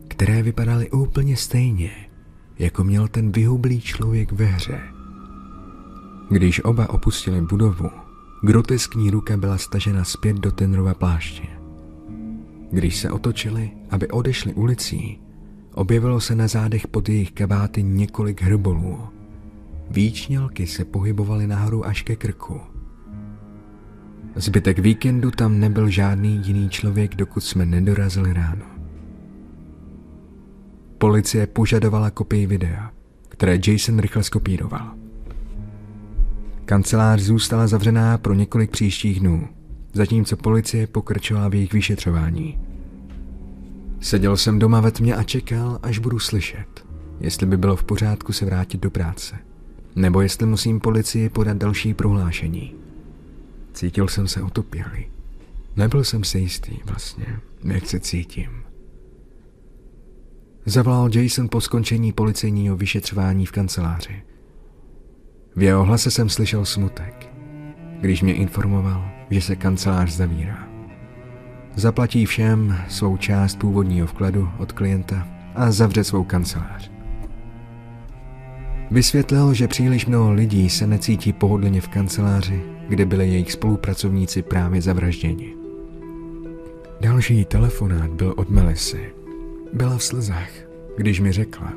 [0.08, 1.92] které vypadaly úplně stejně,
[2.60, 4.82] jako měl ten vyhublý člověk ve hře.
[6.30, 7.90] Když oba opustili budovu,
[8.44, 11.48] groteskní ruka byla stažena zpět do Tenrova pláště.
[12.72, 15.22] Když se otočili, aby odešli ulicí,
[15.74, 19.00] objevilo se na zádech pod jejich kabáty několik hrbolů.
[19.90, 22.62] Výčnělky se pohybovaly nahoru až ke krku.
[24.36, 28.66] Zbytek víkendu tam nebyl žádný jiný člověk, dokud jsme nedorazili ráno.
[30.98, 32.92] Policie požadovala kopii videa,
[33.30, 34.92] které Jason rychle skopíroval.
[36.66, 39.48] Kancelář zůstala zavřená pro několik příštích dnů,
[39.94, 42.69] zatímco policie pokračovala v jejich vyšetřování.
[44.00, 46.86] Seděl jsem doma ve tmě a čekal, až budu slyšet,
[47.20, 49.36] jestli by bylo v pořádku se vrátit do práce,
[49.96, 52.76] nebo jestli musím policii podat další prohlášení.
[53.74, 55.06] Cítil jsem se otupělý.
[55.76, 58.50] Nebyl jsem si jistý vlastně, jak se cítím.
[60.66, 64.24] Zavolal Jason po skončení policejního vyšetřování v kanceláři.
[65.56, 67.30] V jeho hlase jsem slyšel smutek,
[68.02, 70.69] když mě informoval, že se kancelář zavírá.
[71.76, 76.92] Zaplatí všem svou část původního vkladu od klienta a zavře svou kancelář.
[78.92, 84.82] Vysvětlil, že příliš mnoho lidí se necítí pohodlně v kanceláři, kde byli jejich spolupracovníci právě
[84.82, 85.56] zavražděni.
[87.02, 89.14] Další telefonát byl od Melisy.
[89.74, 90.52] Byla v slzách,
[90.98, 91.74] když mi řekla,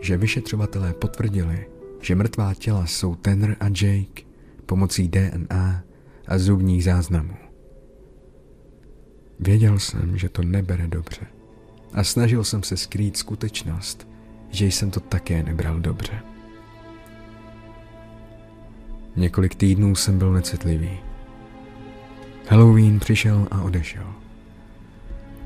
[0.00, 1.66] že vyšetřovatelé potvrdili,
[2.00, 4.22] že mrtvá těla jsou Tanner a Jake
[4.66, 5.82] pomocí DNA
[6.28, 7.43] a zubních záznamů.
[9.40, 11.26] Věděl jsem, že to nebere dobře
[11.94, 14.08] a snažil jsem se skrýt skutečnost,
[14.50, 16.22] že jsem to také nebral dobře.
[19.16, 20.98] Několik týdnů jsem byl necitlivý.
[22.48, 24.06] Halloween přišel a odešel.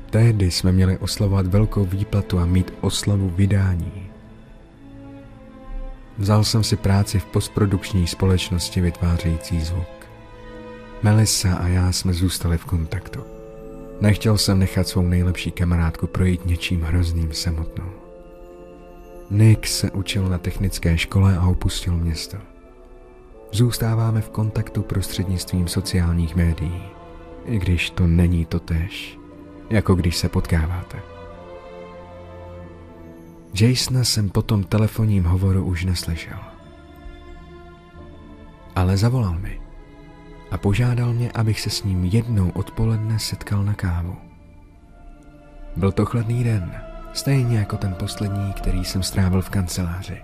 [0.09, 4.09] Tehdy jsme měli oslavovat velkou výplatu a mít oslavu vydání.
[6.17, 10.07] Vzal jsem si práci v postprodukční společnosti vytvářející zvuk.
[11.03, 13.38] Melissa a já jsme zůstali v kontaktu.
[14.01, 17.91] Nechtěl jsem nechat svou nejlepší kamarádku projít něčím hrozným samotnou.
[19.31, 22.37] Nick se učil na technické škole a opustil město.
[23.51, 26.81] Zůstáváme v kontaktu prostřednictvím sociálních médií,
[27.45, 29.17] i když to není to tež,
[29.69, 30.99] jako když se potkáváte.
[33.61, 36.39] Jasona jsem po tom telefonním hovoru už neslyšel.
[38.75, 39.68] Ale zavolal mi
[40.51, 44.15] a požádal mě, abych se s ním jednou odpoledne setkal na kávu.
[45.75, 46.71] Byl to chladný den,
[47.13, 50.21] stejně jako ten poslední, který jsem strávil v kanceláři.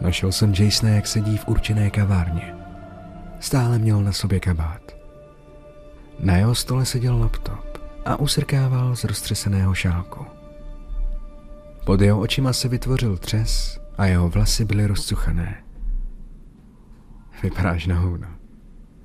[0.00, 2.54] Našel jsem Jasona, jak sedí v určené kavárně.
[3.40, 4.96] Stále měl na sobě kabát.
[6.20, 10.26] Na jeho stole seděl laptop a usrkával z roztřeseného šálku.
[11.84, 15.64] Pod jeho očima se vytvořil třes a jeho vlasy byly rozcuchané.
[17.42, 18.28] Vypadáš na hovno,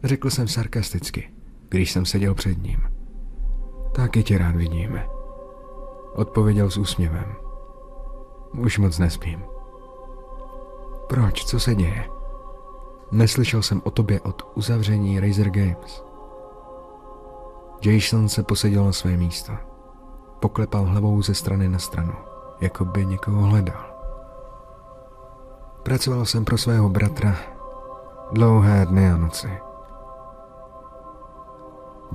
[0.03, 1.33] řekl jsem sarkasticky,
[1.69, 2.79] když jsem seděl před ním.
[3.91, 5.07] Taky tě rád vidíme,
[6.13, 7.35] odpověděl s úsměvem.
[8.57, 9.43] Už moc nespím.
[11.09, 11.45] Proč?
[11.45, 12.09] Co se děje?
[13.11, 16.03] Neslyšel jsem o tobě od uzavření Razer Games.
[17.85, 19.53] Jason se posadil na své místo.
[20.39, 22.13] Poklepal hlavou ze strany na stranu,
[22.61, 23.85] jako by někoho hledal.
[25.83, 27.35] Pracoval jsem pro svého bratra
[28.31, 29.49] dlouhé dny a noci.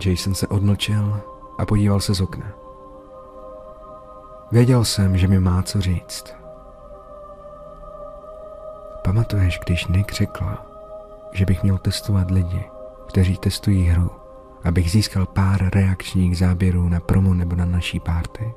[0.06, 1.20] Jason se odmlčel
[1.58, 2.46] a podíval se z okna.
[4.52, 6.34] Věděl jsem, že mi má co říct.
[9.04, 10.44] Pamatuješ, když Nick řekl,
[11.32, 12.64] že bych měl testovat lidi,
[13.06, 14.10] kteří testují hru,
[14.64, 18.54] abych získal pár reakčních záběrů na promo nebo na naší párty?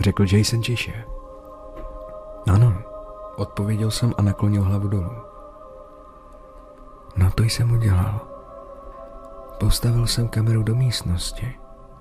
[0.00, 1.04] Řekl Jason tiše.
[2.46, 2.74] Ano,
[3.36, 5.12] odpověděl jsem a naklonil hlavu dolů.
[7.16, 8.33] No to jsem udělal.
[9.60, 11.54] Postavil jsem kameru do místnosti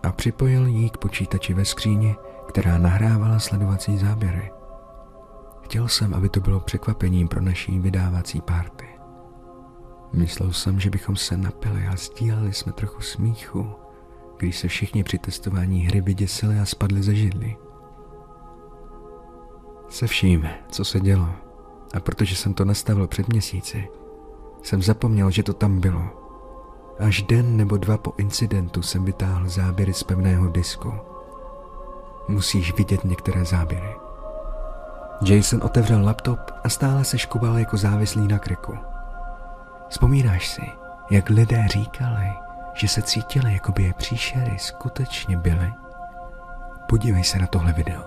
[0.03, 2.15] a připojil ji k počítači ve skříni,
[2.47, 4.51] která nahrávala sledovací záběry.
[5.61, 8.85] Chtěl jsem, aby to bylo překvapením pro naší vydávací párty.
[10.13, 13.71] Myslel jsem, že bychom se napili a sdíleli jsme trochu smíchu,
[14.37, 17.57] když se všichni při testování hry vyděsili a spadli ze židli.
[19.89, 21.29] Se vším, co se dělo,
[21.93, 23.87] a protože jsem to nastavil před měsíci,
[24.63, 26.22] jsem zapomněl, že to tam bylo.
[26.99, 30.93] Až den nebo dva po incidentu jsem vytáhl záběry z pevného disku.
[32.27, 33.95] Musíš vidět některé záběry.
[35.25, 38.77] Jason otevřel laptop a stále se škubal jako závislý na kreku.
[39.89, 40.61] Vzpomínáš si,
[41.11, 42.27] jak lidé říkali,
[42.73, 45.73] že se cítili, jako by je příšery skutečně byly?
[46.89, 48.01] Podívej se na tohle video.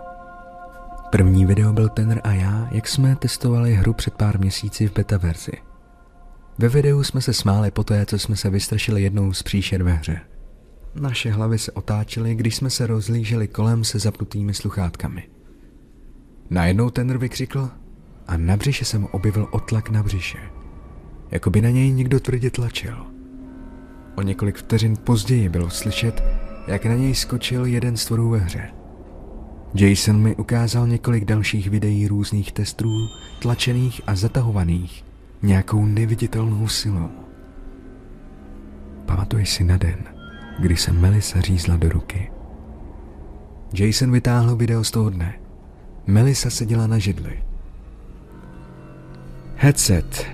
[1.10, 5.16] První video byl Tenr a já, jak jsme testovali hru před pár měsíci v beta
[5.18, 5.65] verzi.
[6.58, 9.92] Ve videu jsme se smáli po té, co jsme se vystrašili jednou z příšer ve
[9.92, 10.20] hře.
[10.94, 15.28] Naše hlavy se otáčely, když jsme se rozlíželi kolem se zapnutými sluchátkami.
[16.50, 17.70] Najednou Tenr vykřikl
[18.26, 20.38] a na břiše se mu objevil otlak na břiše
[21.30, 23.06] jako by na něj někdo tvrdě tlačil.
[24.16, 26.24] O několik vteřin později bylo slyšet,
[26.66, 28.70] jak na něj skočil jeden z tvorů ve hře.
[29.74, 33.08] Jason mi ukázal několik dalších videí různých testů,
[33.42, 35.05] tlačených a zatahovaných
[35.46, 37.10] nějakou neviditelnou silou.
[39.06, 39.98] Pamatuješ si na den,
[40.58, 42.30] kdy se Melissa řízla do ruky.
[43.74, 45.34] Jason vytáhl video z toho dne.
[46.06, 47.42] Melissa seděla na židli.
[49.56, 50.26] Headset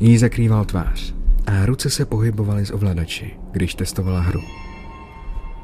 [0.00, 1.14] Jí zakrýval tvář
[1.46, 4.40] a ruce se pohybovaly z ovladači, když testovala hru.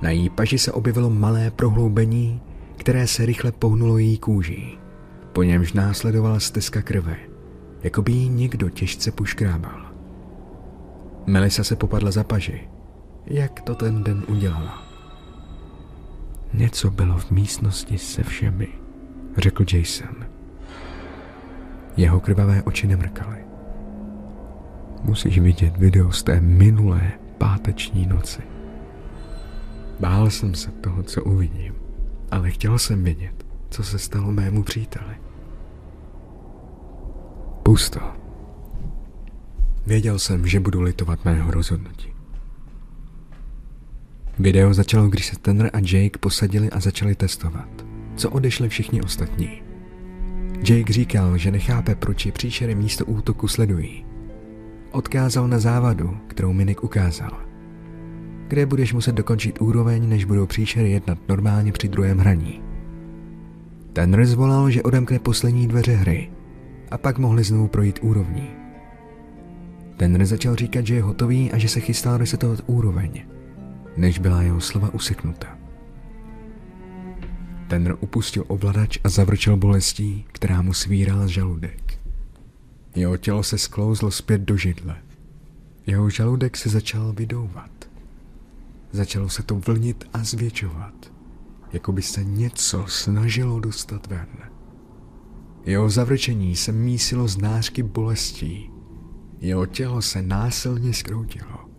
[0.03, 2.41] Na její paži se objevilo malé prohloubení,
[2.77, 4.79] které se rychle pohnulo její kůží.
[5.33, 7.17] Po němž následovala stezka krve,
[7.87, 9.87] jako by jí někdo těžce puškrábal.
[11.27, 12.69] Melisa se popadla za paži.
[13.27, 14.83] Jak to ten den udělala?
[16.53, 18.69] Něco bylo v místnosti se všemi,
[19.37, 20.27] řekl Jason.
[21.97, 23.39] Jeho krvavé oči nemrkaly.
[25.03, 28.43] Musíš vidět video z té minulé páteční noci.
[30.01, 31.75] Bál jsem se toho, co uvidím,
[32.31, 35.26] ale chtěl jsem vědět, co se stalo mému příteli.
[37.67, 38.01] Pusto.
[39.87, 42.13] Věděl jsem, že budu litovat mého rozhodnutí.
[44.39, 47.69] Video začalo, když se Tanner a Jake posadili a začali testovat,
[48.17, 49.63] co odešli všichni ostatní.
[50.69, 54.05] Jake říkal, že nechápe, proč je příšery místo útoku sledují
[54.97, 57.31] odkázal na závadu, kterou Minik ukázal.
[58.49, 62.63] Kde budeš muset dokončit úroveň, než budou příšery jednat normálně při druhém hraní.
[63.93, 66.31] Ten zvolal, že odemkne poslední dveře hry
[66.91, 68.51] a pak mohli znovu projít úrovní.
[69.97, 73.23] Ten začal říkat, že je hotový a že se chystal resetovat úroveň,
[73.97, 75.59] než byla jeho slova useknuta.
[77.69, 81.99] Ten upustil ovladač a zavrčel bolestí, která mu svírala žaludek.
[82.95, 84.97] Jeho tělo se sklouzlo zpět do židle.
[85.87, 87.71] Jeho žaludek se začal vydouvat.
[88.93, 91.13] Začalo se to vlnit a zvětšovat,
[91.73, 94.56] jako by se něco snažilo dostat ven.
[95.67, 98.71] Jeho zavrčení se mísilo z nářky bolestí.
[99.41, 101.71] Jeho tělo se násilně skroutilo.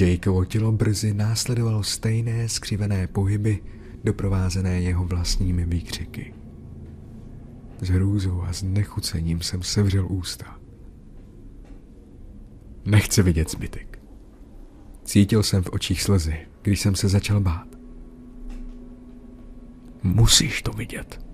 [0.00, 3.62] Jakeovo tělo brzy následovalo stejné skřivené pohyby,
[4.04, 6.34] doprovázené jeho vlastními výkřiky.
[7.80, 10.58] S hrůzou a znechucením jsem sevřel ústa.
[12.84, 13.98] Nechci vidět zbytek.
[15.04, 17.68] Cítil jsem v očích slzy, když jsem se začal bát.
[20.02, 21.25] Musíš to vidět,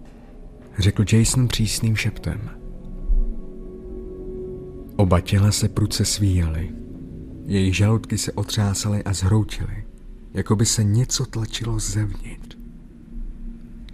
[0.79, 2.51] řekl Jason přísným šeptem.
[4.97, 6.71] Oba těla se pruce svíjaly.
[7.45, 9.85] Jejich žaludky se otřásaly a zhroutily,
[10.35, 12.57] jako by se něco tlačilo zevnitř.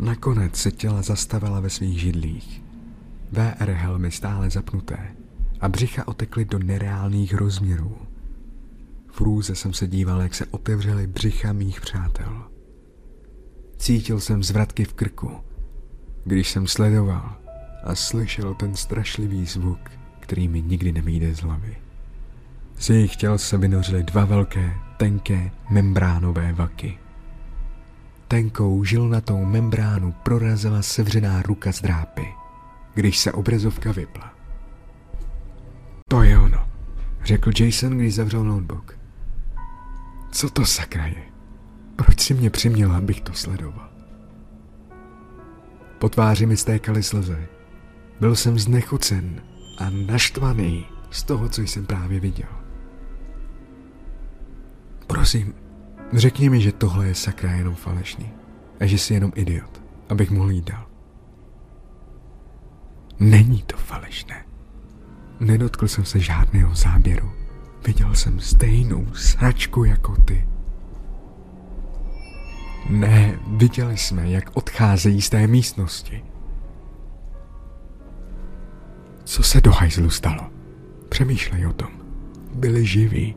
[0.00, 2.62] Nakonec se těla zastavila ve svých židlích.
[3.32, 5.14] VR helmy stále zapnuté
[5.60, 7.96] a břicha otekly do nereálných rozměrů.
[9.10, 12.42] V růze jsem se díval, jak se otevřely břicha mých přátel.
[13.78, 15.30] Cítil jsem zvratky v krku,
[16.28, 17.36] když jsem sledoval
[17.84, 21.76] a slyšel ten strašlivý zvuk, který mi nikdy nevíde z hlavy.
[22.78, 26.98] Z jejich těl se vynořily dva velké, tenké, membránové vaky.
[28.28, 32.34] Tenkou žilnatou membránu prorazila sevřená ruka z drápy,
[32.94, 34.34] když se obrazovka vypla.
[36.08, 36.68] To je ono,
[37.24, 38.98] řekl Jason, když zavřel notebook.
[40.30, 41.22] Co to sakra je?
[41.96, 43.87] Proč si mě přiměla, abych to sledoval?
[45.98, 47.48] Po tváři mi stékaly slzy.
[48.20, 49.42] Byl jsem znechucen
[49.78, 52.48] a naštvaný z toho, co jsem právě viděl.
[55.06, 55.54] Prosím,
[56.12, 58.32] řekni mi, že tohle je sakra jenom falešný
[58.80, 60.86] a že jsi jenom idiot, abych mohl jít dál.
[63.20, 64.44] Není to falešné.
[65.40, 67.32] Nedotkl jsem se žádného záběru.
[67.86, 70.48] Viděl jsem stejnou sračku jako ty.
[72.90, 76.24] Ne, viděli jsme, jak odcházejí z té místnosti.
[79.24, 80.50] Co se do hajzlu stalo?
[81.08, 81.90] Přemýšlej o tom.
[82.54, 83.36] Byli živí.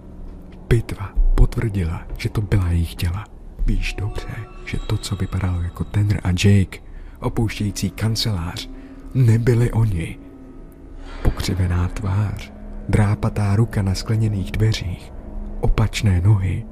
[0.67, 3.25] Pitva potvrdila, že to byla jejich těla.
[3.65, 4.35] Víš dobře,
[4.65, 6.79] že to, co vypadalo jako Tenr a Jake,
[7.19, 8.69] opouštějící kancelář,
[9.13, 10.19] nebyli oni.
[11.23, 12.51] Pokřivená tvář,
[12.89, 15.13] drápatá ruka na skleněných dveřích,
[15.59, 16.65] opačné nohy,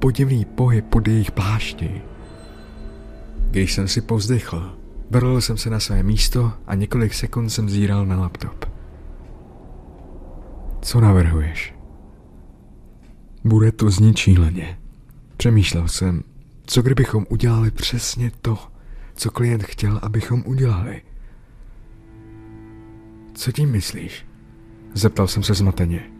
[0.00, 2.02] podivný pohyb pod jejich plášti.
[3.50, 4.76] Když jsem si povzdechl,
[5.10, 8.64] vrl jsem se na své místo a několik sekund jsem zíral na laptop.
[10.82, 11.74] Co navrhuješ?
[13.44, 14.18] Bude to znít.
[15.36, 16.22] Přemýšlel jsem,
[16.66, 18.58] co kdybychom udělali přesně to,
[19.14, 21.02] co klient chtěl, abychom udělali.
[23.34, 24.26] Co tím myslíš?
[24.94, 26.10] Zeptal jsem se zmateně.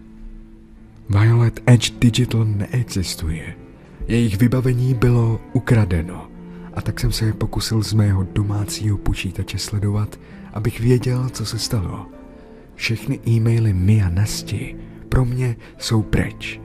[1.09, 3.59] Violet Edge Digital neexistuje.
[4.11, 6.28] Jejich vybavení bylo ukradeno
[6.74, 10.20] a tak jsem se je pokusil z mého domácího počítače sledovat,
[10.52, 12.06] abych věděl, co se stalo.
[12.74, 14.76] Všechny e-maily Mia Nasti
[15.08, 16.61] pro mě jsou pryč.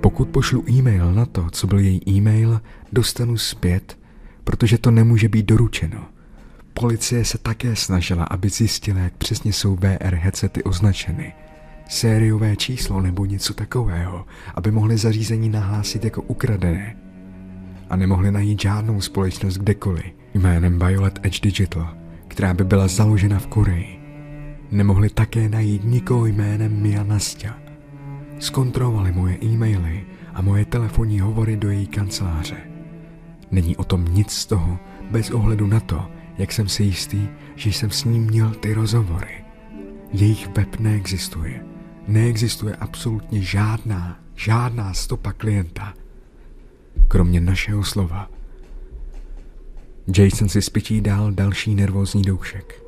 [0.00, 2.60] Pokud pošlu e-mail na to, co byl její e-mail,
[2.92, 3.98] dostanu zpět,
[4.44, 6.04] protože to nemůže být doručeno.
[6.74, 11.32] Policie se také snažila, aby zjistila, jak přesně jsou VR headsety označeny.
[11.90, 16.96] Sériové číslo nebo něco takového, aby mohli zařízení nahlásit jako ukradené.
[17.90, 21.96] A nemohli najít žádnou společnost kdekoliv jménem Violet Edge Digital,
[22.28, 24.00] která by byla založena v Koreji.
[24.70, 27.58] Nemohli také najít nikoho jménem Mia Nastya.
[28.38, 32.56] Zkontrolovali moje e-maily a moje telefonní hovory do její kanceláře.
[33.50, 34.78] Není o tom nic z toho,
[35.10, 36.06] bez ohledu na to,
[36.38, 39.44] jak jsem si jistý, že jsem s ním měl ty rozhovory.
[40.12, 41.69] Jejich web neexistuje.
[42.10, 45.94] Neexistuje absolutně žádná, žádná stopa klienta.
[47.08, 48.30] Kromě našeho slova.
[50.16, 52.82] Jason si spytí dál další nervózní doušek.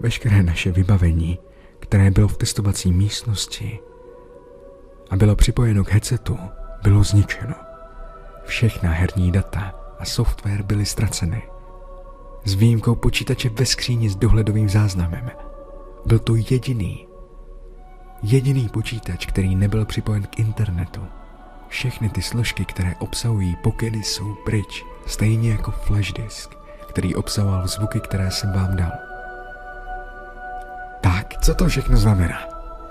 [0.00, 1.38] Veškeré naše vybavení,
[1.78, 3.78] které bylo v testovací místnosti
[5.10, 6.38] a bylo připojeno k headsetu,
[6.82, 7.54] bylo zničeno.
[8.44, 11.42] Všechna herní data a software byly ztraceny
[12.44, 15.30] s výjimkou počítače ve skříni s dohledovým záznamem.
[16.06, 17.06] Byl to jediný,
[18.22, 21.00] jediný počítač, který nebyl připojen k internetu.
[21.68, 26.50] Všechny ty složky, které obsahují pokyny, jsou pryč, stejně jako flash disk,
[26.88, 28.92] který obsahoval zvuky, které jsem vám dal.
[31.00, 32.38] Tak, co to všechno znamená?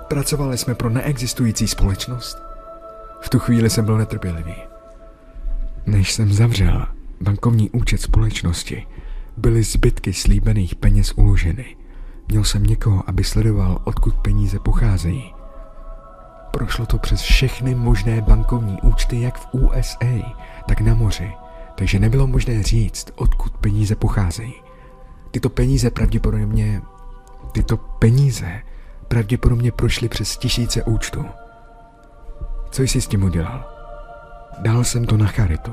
[0.08, 2.38] Pracovali jsme pro neexistující společnost?
[3.22, 4.56] V tu chvíli jsem byl netrpělivý.
[5.86, 6.86] Než jsem zavřel
[7.22, 8.88] bankovní účet společnosti,
[9.38, 11.76] byly zbytky slíbených peněz uloženy.
[12.28, 15.34] Měl jsem někoho, aby sledoval, odkud peníze pocházejí.
[16.52, 20.36] Prošlo to přes všechny možné bankovní účty jak v USA,
[20.68, 21.34] tak na moři,
[21.76, 24.54] takže nebylo možné říct, odkud peníze pocházejí.
[25.32, 26.82] Tyto peníze pravděpodobně...
[27.52, 28.62] Tyto peníze
[29.08, 31.26] pravděpodobně prošly přes tisíce účtů.
[32.72, 33.66] Co jsi s tím udělal?
[34.60, 35.72] Dal jsem to na charitu.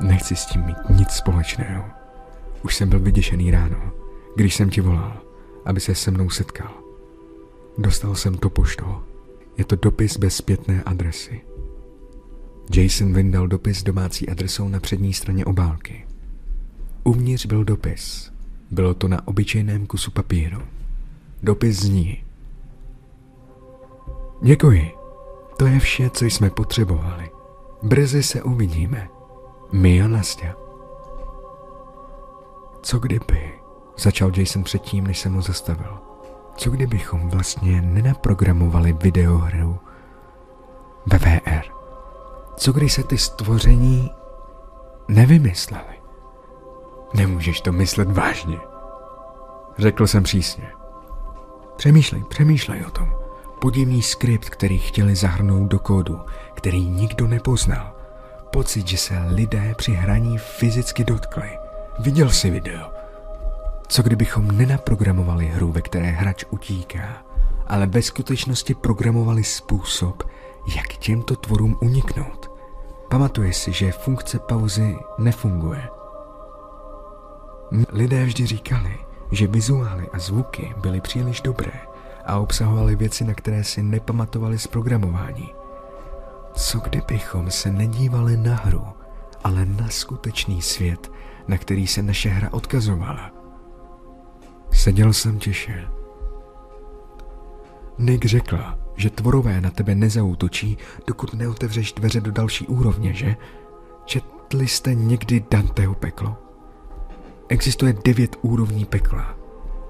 [0.00, 1.84] Nechci s tím mít nic společného.
[2.62, 3.76] Už jsem byl vyděšený ráno,
[4.36, 5.12] když jsem ti volal,
[5.66, 6.70] aby se se mnou setkal.
[7.78, 8.96] Dostal jsem to poštou.
[9.58, 11.40] Je to dopis bez zpětné adresy.
[12.74, 16.06] Jason vyndal dopis domácí adresou na přední straně obálky.
[17.04, 18.32] Uvnitř byl dopis.
[18.70, 20.62] Bylo to na obyčejném kusu papíru.
[21.42, 22.24] Dopis zní.
[24.42, 24.90] Děkuji.
[25.58, 27.30] To je vše, co jsme potřebovali.
[27.82, 29.08] Brzy se uvidíme.
[29.72, 30.54] Mia Nastya.
[32.82, 33.52] Co kdyby,
[33.98, 35.98] začal Jason předtím, než jsem ho zastavil.
[36.56, 39.78] Co kdybychom vlastně nenaprogramovali videohru
[41.06, 41.62] ve VR?
[42.56, 44.10] Co když se ty stvoření
[45.08, 46.00] nevymysleli?
[47.14, 48.58] Nemůžeš to myslet vážně.
[49.78, 50.70] Řekl jsem přísně.
[51.76, 53.14] Přemýšlej, přemýšlej o tom.
[53.60, 56.20] Podivný skript, který chtěli zahrnout do kódu,
[56.54, 57.92] který nikdo nepoznal.
[58.52, 61.58] Pocit, že se lidé při hraní fyzicky dotkli.
[61.98, 62.95] Viděl jsi video.
[63.88, 67.22] Co kdybychom nenaprogramovali hru, ve které hráč utíká,
[67.66, 70.22] ale ve skutečnosti programovali způsob,
[70.76, 72.50] jak těmto tvorům uniknout?
[73.10, 75.88] Pamatuje si, že funkce pauzy nefunguje.
[77.88, 78.98] Lidé vždy říkali,
[79.32, 81.72] že vizuály a zvuky byly příliš dobré
[82.26, 85.54] a obsahovaly věci, na které si nepamatovali z programování.
[86.52, 88.86] Co kdybychom se nedívali na hru,
[89.44, 91.12] ale na skutečný svět,
[91.48, 93.35] na který se naše hra odkazovala?
[94.76, 95.88] Seděl jsem tiše.
[97.98, 103.36] Nick řekla, že tvorové na tebe nezautočí, dokud neotevřeš dveře do další úrovně, že?
[104.04, 106.36] Četli jste někdy Danteho peklo?
[107.48, 109.34] Existuje devět úrovní pekla.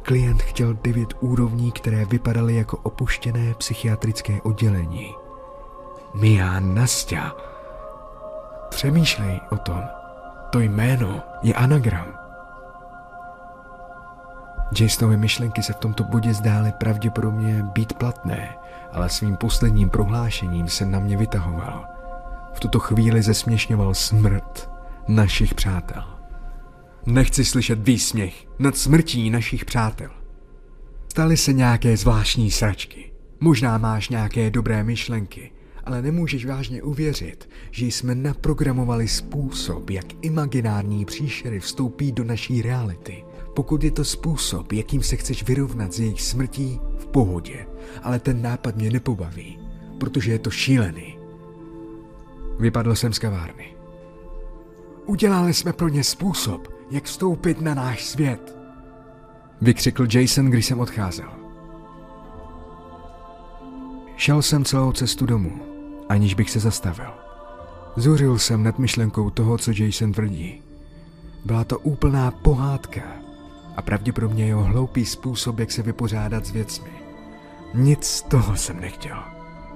[0.03, 5.15] Klient chtěl devět úrovní, které vypadaly jako opuštěné psychiatrické oddělení.
[6.15, 7.37] Mia Nastia.
[8.69, 9.83] Přemýšlej o tom.
[10.51, 12.26] To jméno je anagram.
[14.81, 18.55] Jasonovy myšlenky se v tomto bodě zdály pravděpodobně být platné,
[18.93, 21.85] ale svým posledním prohlášením se na mě vytahoval.
[22.55, 24.71] V tuto chvíli zesměšňoval smrt
[25.09, 26.05] našich přátel.
[27.07, 30.11] Nechci slyšet výsměch nad smrtí našich přátel.
[31.09, 33.13] Staly se nějaké zvláštní sračky.
[33.41, 35.53] Možná máš nějaké dobré myšlenky,
[35.85, 43.25] ale nemůžeš vážně uvěřit, že jsme naprogramovali způsob, jak imaginární příšery vstoupí do naší reality.
[43.57, 47.67] Pokud je to způsob, jakým se chceš vyrovnat s jejich smrtí, v pohodě,
[48.03, 49.59] ale ten nápad mě nepobaví,
[49.99, 51.19] protože je to šílený.
[52.59, 53.77] Vypadl jsem z kavárny.
[55.07, 58.57] Udělali jsme pro ně způsob, jak vstoupit na náš svět.
[59.61, 61.31] Vykřikl Jason, když jsem odcházel.
[64.17, 65.53] Šel jsem celou cestu domů,
[66.09, 67.11] aniž bych se zastavil.
[67.97, 70.63] Zuřil jsem nad myšlenkou toho, co Jason tvrdí.
[71.45, 73.26] Byla to úplná pohádka
[73.77, 76.91] a pravděpodobně jeho hloupý způsob, jak se vypořádat s věcmi.
[77.75, 79.17] Nic z toho jsem nechtěl.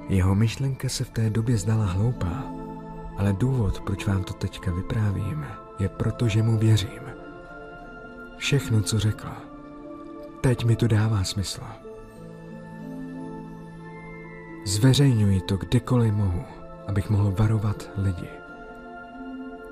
[0.09, 2.45] Jeho myšlenka se v té době zdala hloupá,
[3.17, 5.47] ale důvod, proč vám to teďka vyprávím,
[5.79, 7.03] je proto, že mu věřím.
[8.37, 9.37] Všechno, co řekla,
[10.41, 11.61] teď mi to dává smysl.
[14.67, 16.45] Zveřejňuji to kdekoliv mohu,
[16.87, 18.40] abych mohl varovat lidi.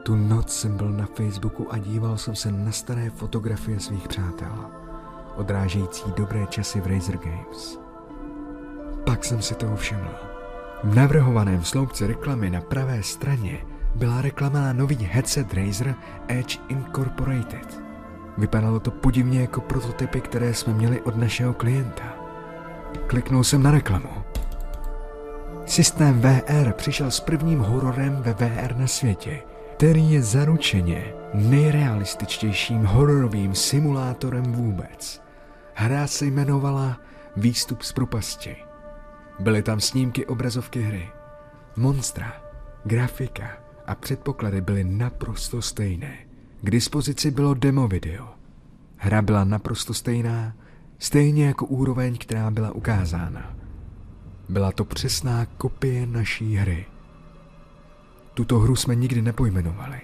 [0.08, 4.70] Tu noc jsem byl na Facebooku a díval jsem se na staré fotografie svých přátel,
[5.36, 7.78] odrážející dobré časy v Razer Games.
[9.06, 10.10] Pak jsem si toho všiml.
[10.84, 13.58] V navrhovaném sloupci reklamy na pravé straně
[13.94, 15.94] byla reklama na nový headset Razer
[16.28, 17.82] Edge Incorporated.
[18.38, 22.14] Vypadalo to podivně jako prototypy, které jsme měli od našeho klienta.
[23.06, 24.10] Kliknul jsem na reklamu.
[25.66, 29.42] Systém VR přišel s prvním hororem ve VR na světě,
[29.78, 35.22] který je zaručeně nejrealističtějším hororovým simulátorem vůbec.
[35.74, 37.00] Hra se jmenovala
[37.36, 38.56] Výstup z propasti.
[39.38, 41.08] Byly tam snímky obrazovky hry,
[41.76, 42.32] monstra,
[42.84, 43.50] grafika
[43.86, 46.18] a předpoklady byly naprosto stejné.
[46.62, 48.28] K dispozici bylo demo video.
[48.96, 50.56] Hra byla naprosto stejná,
[50.98, 53.56] stejně jako úroveň, která byla ukázána.
[54.48, 56.86] Byla to přesná kopie naší hry.
[58.38, 60.00] Tuto hru jsme nikdy nepojmenovali.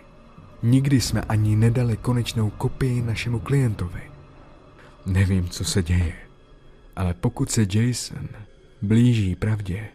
[0.63, 4.03] Nikdy jsme ani nedali konečnou kopii našemu klientovi.
[5.07, 6.15] Nevím, co se děje,
[6.97, 8.29] ale pokud se Jason
[8.83, 9.89] blíží pravdě,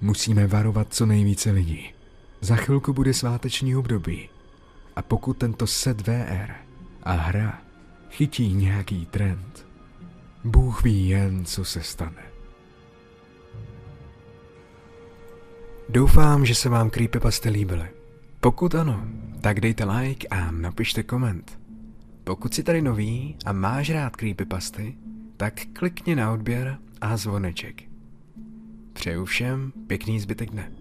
[0.00, 1.94] musíme varovat co nejvíce lidí.
[2.40, 4.28] Za chvilku bude sváteční období
[4.96, 6.52] a pokud tento set VR
[7.02, 7.62] a hra
[8.10, 9.66] chytí nějaký trend,
[10.44, 12.31] Bůh ví jen, co se stane.
[15.94, 17.88] Doufám, že se vám creepypasty líbily.
[18.40, 19.04] Pokud ano,
[19.40, 21.58] tak dejte like a napište koment.
[22.24, 24.94] Pokud jsi tady nový a máš rád creepypasty,
[25.36, 27.82] tak klikni na odběr a zvoneček.
[28.92, 30.72] Přeju všem pěkný zbytek dne.